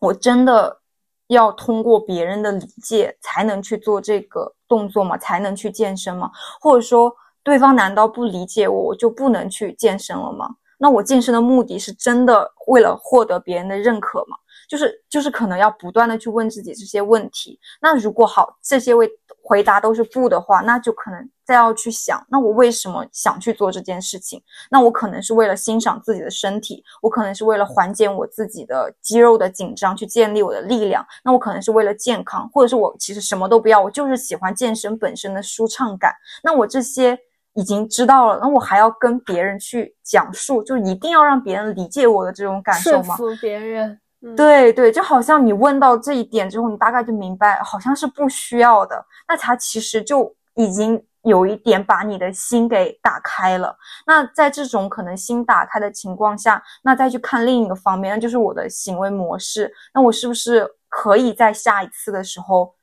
[0.00, 0.80] 我真的。
[1.28, 5.16] 要通过别人的理解才能去做这个动作吗？
[5.16, 6.30] 才能去健身吗？
[6.60, 10.56] 或者说，对方难道不理解我，我就不能去健身了吗？
[10.78, 14.36] 那我健身的目的是真的为了获得别人的认可吗？
[14.68, 17.58] 就是就是可能要不断的去问自己这些问题。
[17.80, 19.10] 那如果好这些为
[19.42, 24.42] 回答都是不的话，那就可能再要去想，那我为什么想去做这件事情？
[24.70, 31.02] 那我可能是为了欣赏自己的身体，我可能是为了缓解我自己的肌肉的紧张，去建立我的力量。
[31.24, 36.12] 那我可能是为了健康，或者是我其实什么都不要，我就是喜欢健身本身的舒畅感。
[36.42, 37.18] 那我这些
[37.54, 43.16] 已经知道了，那我还要跟别人去讲述，就一定要让别人理解我的这种感受吗？
[43.16, 43.98] 说服别人。
[44.34, 49.06] 对对，就好像你问到这一点之后，你大概就明白，好像是不需要的。
[49.28, 53.76] 那他其实就已经有一点把你的心给打开了。
[54.06, 59.72] 那在这种可能心打开的情况下，那再去看另一个方面，那就是我的行为模式。
[59.94, 62.74] 那我是不是可以在下一次的时候，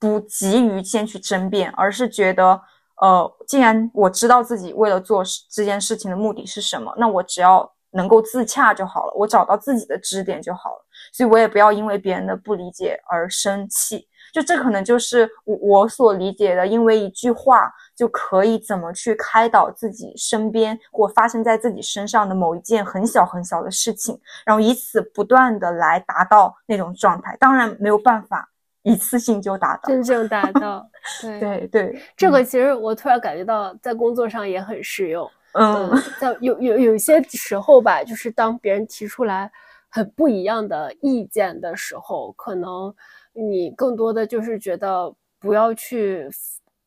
[0.00, 2.60] 不急于先去争辩，而是觉得，
[3.00, 7.72] 呃，既然我知道自己为了做这件事情的目的是什么，那我只要。
[7.98, 14.06] 能够自洽就好了，我找到自己的支点就好了，所以我也不要因为别人的不理解而生气。
[14.30, 27.36] 就这可能就是我我所理解的，因为一句话就可以怎么去开导自己身边或发生在自己身上的某一件很小很小的事情，然后以此不断的来达到那种状态。
[27.40, 28.46] 当然没有办法
[28.82, 30.86] 一次性就达到，真正达到。
[31.22, 35.28] 对对对，这个其实我突然感觉到在工作上也很适用。
[35.52, 35.90] 嗯，
[36.20, 39.50] 在有有有些时候吧，就是当别人提出来
[39.88, 42.94] 很不一样的意见的时候，可能
[43.32, 46.28] 你更多的就是觉得不要去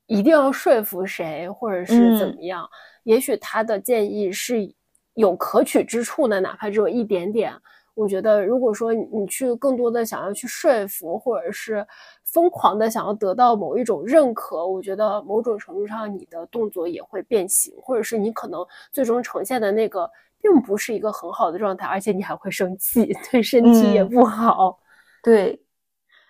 [0.06, 2.70] 一定要说服谁，或者是怎么样。
[3.04, 4.74] 也许他的建议是
[5.16, 7.54] 有可取之处的，哪怕只有一点点。
[7.94, 11.86] 我觉得，如果说你去更多的想要去说服，或者是
[12.24, 20.10] 疯狂的想要得到某一种认可，我觉得某种程度上你的动作也会变形，或者是你可能最终呈现的那个
[20.42, 24.80] 并不是一个很好的状态，而且你还会生气， 对身体也不好。
[25.22, 25.62] 对，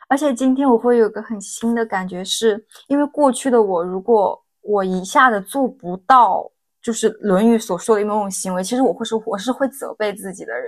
[0.09, 6.51] 而且今天我会有个很新的感觉，是因为过去的我，如果我一下子做不到，
[6.81, 10.67] 就是《论语》所说的某种行为，其实我会是我是会责备自己的人。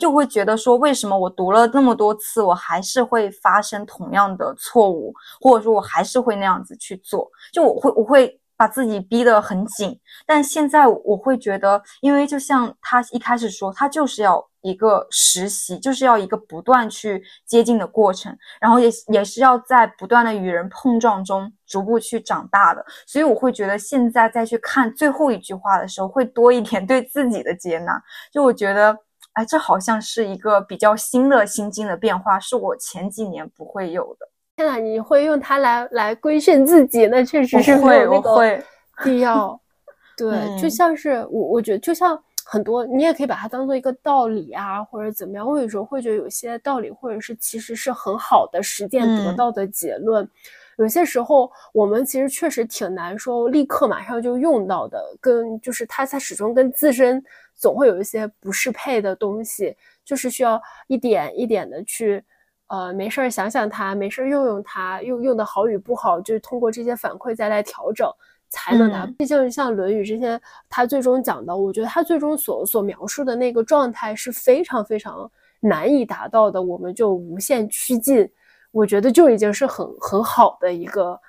[0.00, 7.30] 就会觉得说，为什么我读了那么多次，我还是会发生同样的错误，或者说我还是会那样子去做？
[7.52, 10.00] 就我会，我会把自己逼得很紧。
[10.26, 22.82] 但现在我会觉得，因为就像他一开始说，他就是要一个实习，就是要一个不断去接近的过程，然后也也是要在不断的与人碰撞中逐步去长大的。
[23.06, 28.02] 所以我会觉得，现在再去看最后一句话的时候，会多一点对自己的接纳。
[28.32, 28.96] 就我觉得。
[29.34, 34.28] 哎，这好像是一个比较新的心境的变化，是我前几年不会有的。
[34.56, 38.62] 天呐，你会用它来来规训自己，那确实是会，那个
[39.04, 39.58] 必要。
[40.18, 45.46] 对，就像是我，我觉得就像很多，你也可以把它当做一个道理啊，或者怎么样。
[45.46, 50.28] 我有时候会觉得有些道理，或者是其实是很好的实践得到的结论。
[50.76, 57.22] 有些时候，我们其实确实挺难说立刻马上就用到的，跟就是它它始终跟自身
[57.60, 62.24] 总会有一些不适配的东西，就是需要一点一点的去，
[62.68, 68.10] 呃，没事儿想想它，没事儿用用它，用用的好与不好，就是通过这些反馈再来调整，
[68.48, 69.06] 才能达。
[69.18, 70.40] 毕竟像《论语》这些，
[70.70, 75.30] 它最终讲的，我觉得它最终所所描述的那个状态是非常非常
[75.60, 78.26] 难以达到的，我们就无限趋近。
[78.72, 81.20] 我觉得就已经是很很好的一个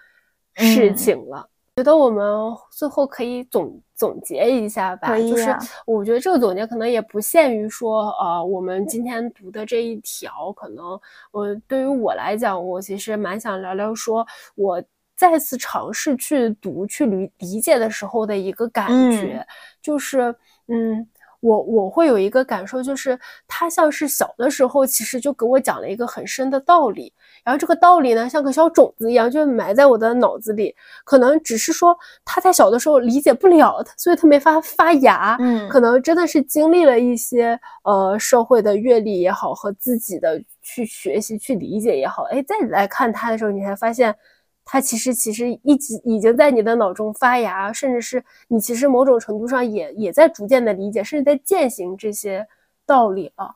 [0.54, 1.48] 事情了。
[1.78, 2.26] 觉得我们
[2.70, 11.00] 最后可以总总结一下吧，就是我觉得这个总结可能也不限于说，呃，我们今天读的这一条，可能
[11.34, 14.26] 呃对于我来讲，我其实蛮想聊聊说
[14.56, 14.84] 我
[15.16, 19.46] 再次尝试去读、去理理解的时候的一个感觉，
[19.84, 20.36] 就是
[20.68, 21.08] 嗯。
[21.44, 27.12] 我我会有一个感受，就是他像是小的时候，其实就给我讲了一个很深的道理，
[27.44, 30.76] 然后这个道理呢，像个小种子一样，就埋在我的脑子里。
[31.04, 35.36] 可能只是说他在小的时候理解不了，所以他没法发芽。
[35.40, 44.16] 嗯，可能真的是经历了一些呃社会的阅历也好，和自己的去学习去理解也好，哎，再来看他的时候，你才发现。
[44.64, 52.48] 它其实其实一直已经在你的脑中发芽，甚至是你其实某种程度上也也在逐渐的理解，甚至在践行这些
[52.86, 53.52] 道理了。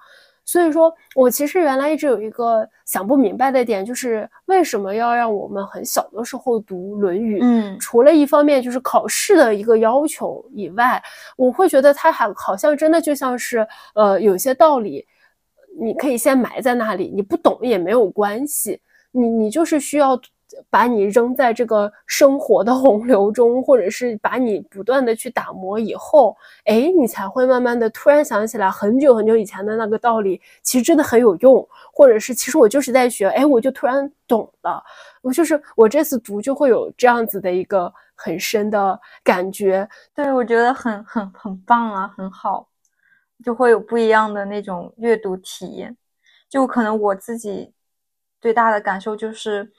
[0.46, 7.40] 所以说我其实原来一直有一个想不明白的点，就是为什么要让我们很小的时候读《论语》？
[7.44, 11.04] 嗯，除了一方面就是考试的一个要求以外，
[11.36, 15.06] 我会觉得它还好像真的就像是呃有些道理，
[15.80, 18.80] 你可以先埋在那里，你不懂也没有关系，
[19.12, 20.18] 你你就是需要。
[20.70, 26.36] 把你扔在这个生活的洪流中，或者是把你不断的去打磨以后，
[26.66, 34.84] 哎，你才会慢慢的突然想起来很久很久以前的那个道理，其实真的很有用，或者是其实我就是在学，哎，我就突然懂了，
[35.22, 42.68] 我就是我这次读就会有这样子的一个很深的感觉，对我觉得很很很棒啊，很好，
[43.44, 45.96] 就会有不一样的那种阅读体验，
[46.50, 47.74] 就可能我自己
[48.42, 49.72] 最大的感受就是。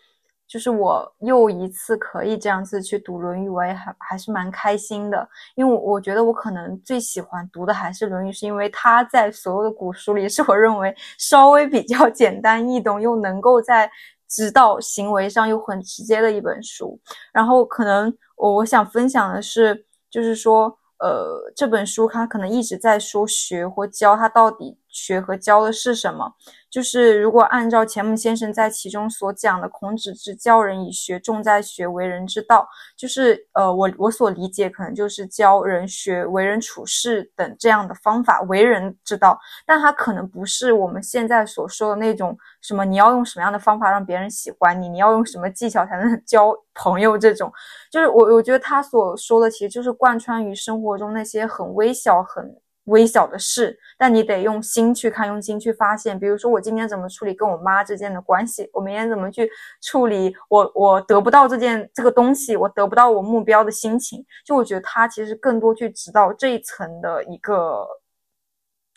[0.48, 13.90] 就是我又一次可以这样子去读《论语》，我也还还是蛮开心的，因为我觉得我可能最喜欢读的还是《论语》，是因为它在所有的古书里是我认为稍微比较简单易懂，又能够在
[14.28, 16.98] 指导行为上又很直接的一本书。
[17.32, 26.32] 然后可能我我想分享的是，就是说，呃，这本书它可能一直在说学或教，它到底学和教的是什么？
[26.70, 39.38] 就是如果按照钱穆先生在其中所讲的“孔子之教人以学，重在学为人之道”，就是呃，我我所理解可能就是教人学为人处事等这样的方法，为人之道。
[39.66, 47.52] 但他可能不是我们现在所说的那种什么你要用什么样的方法让别人喜欢你，你要用什么技巧才能 交朋友这种。
[47.90, 52.56] 就是我我觉得他所说的其实就是贯穿于生活中那些很微小很。
[52.86, 56.18] 微小的事，但你得用心去看，用心去发现。
[56.18, 58.68] 比如说，我今天怎么处理跟我妈之间的关系？
[58.72, 59.50] 我明天怎么去
[59.82, 64.24] 处理我我得不到这件这个东西，我得不到我目标的心情？
[64.44, 67.86] 就我觉得他其实更多去指导这一层的一个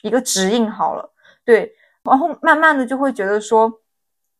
[0.03, 1.11] 一个指引好了，
[1.43, 1.73] 对。
[2.03, 3.71] 然后慢慢的就会觉得说，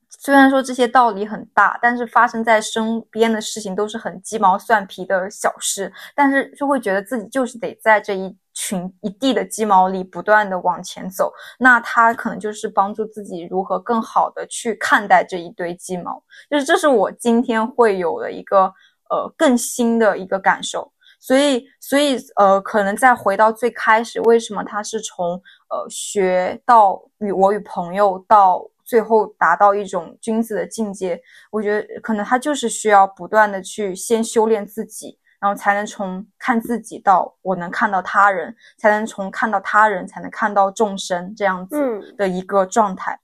[0.10, 8.38] 虽然说这些道理很大，但是发生在身边的事情都是很鸡毛蒜皮的小事，但是就会觉得自己就是得在这一。
[8.62, 18.66] 群一地的鸡毛里不断的往前走，那他可能就是帮助自己如何更好的去看待这一堆鸡毛，就是这是我今天会有的一个
[19.10, 20.91] 呃更新的一个感受。
[21.22, 31.22] 所以，所以呃，可能再回到最开始，为什么他是从呃学到与我与朋友到最后达到一种君子的境界？
[31.49, 35.18] 我觉得可能他就是需要不断的去先修炼自己。
[35.39, 43.19] 然后才能从看自己到我能看到他人，才能从看到他人才能看到众生这样子的一个状态。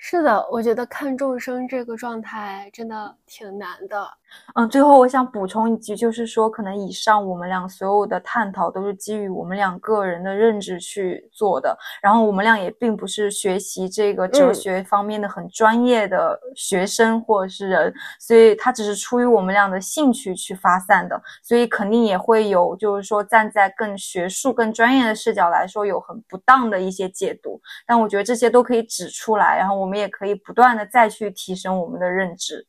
[0.00, 4.08] 是的，我觉得看众生这个状态真的挺难的。
[4.54, 32.66] 嗯，最后我想补充一句，就是说，可能以上我们俩所有的探讨都是基于我们俩个人的认知去做的，然后我们俩也并不是学习这个哲学方面的很专业的学生或者是人，所以它只是出于我们俩的兴趣去发散的，所以肯定也会有，就是说站在更学术、更专业的视角来说，有很不当的一些解读，但我觉得这些都可以指出来，然后我我们也可以不断的再去提升我们的认知。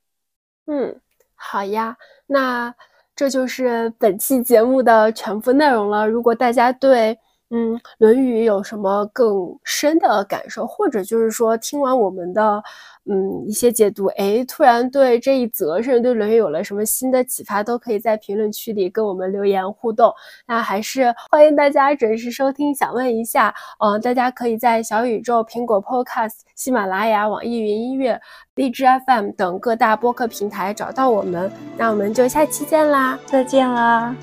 [0.68, 1.02] 嗯。
[1.42, 1.98] 好呀，
[2.28, 2.74] 那
[3.16, 6.06] 这就是本期节目的全部内容了。
[6.06, 7.18] 如果大家对
[7.50, 12.64] 嗯《论语》有什么更深的感受，或者就是说听完我们的。
[13.12, 20.14] 嗯，一些解读，哎，突然对这一则甚至对《论语》有了什么新的启发，都可以在评论区里跟我们留言互动。
[20.46, 22.76] 那还是欢迎大家准时收听。
[22.76, 23.52] 想问一下，
[23.84, 28.20] 嗯，大家可以在小宇宙、苹果 Podcast、喜马拉雅、网易云音乐、
[28.54, 31.52] 荔枝 FM 等各大播客平台找到我们。
[31.78, 34.16] 那我们就下期见啦，再见啦。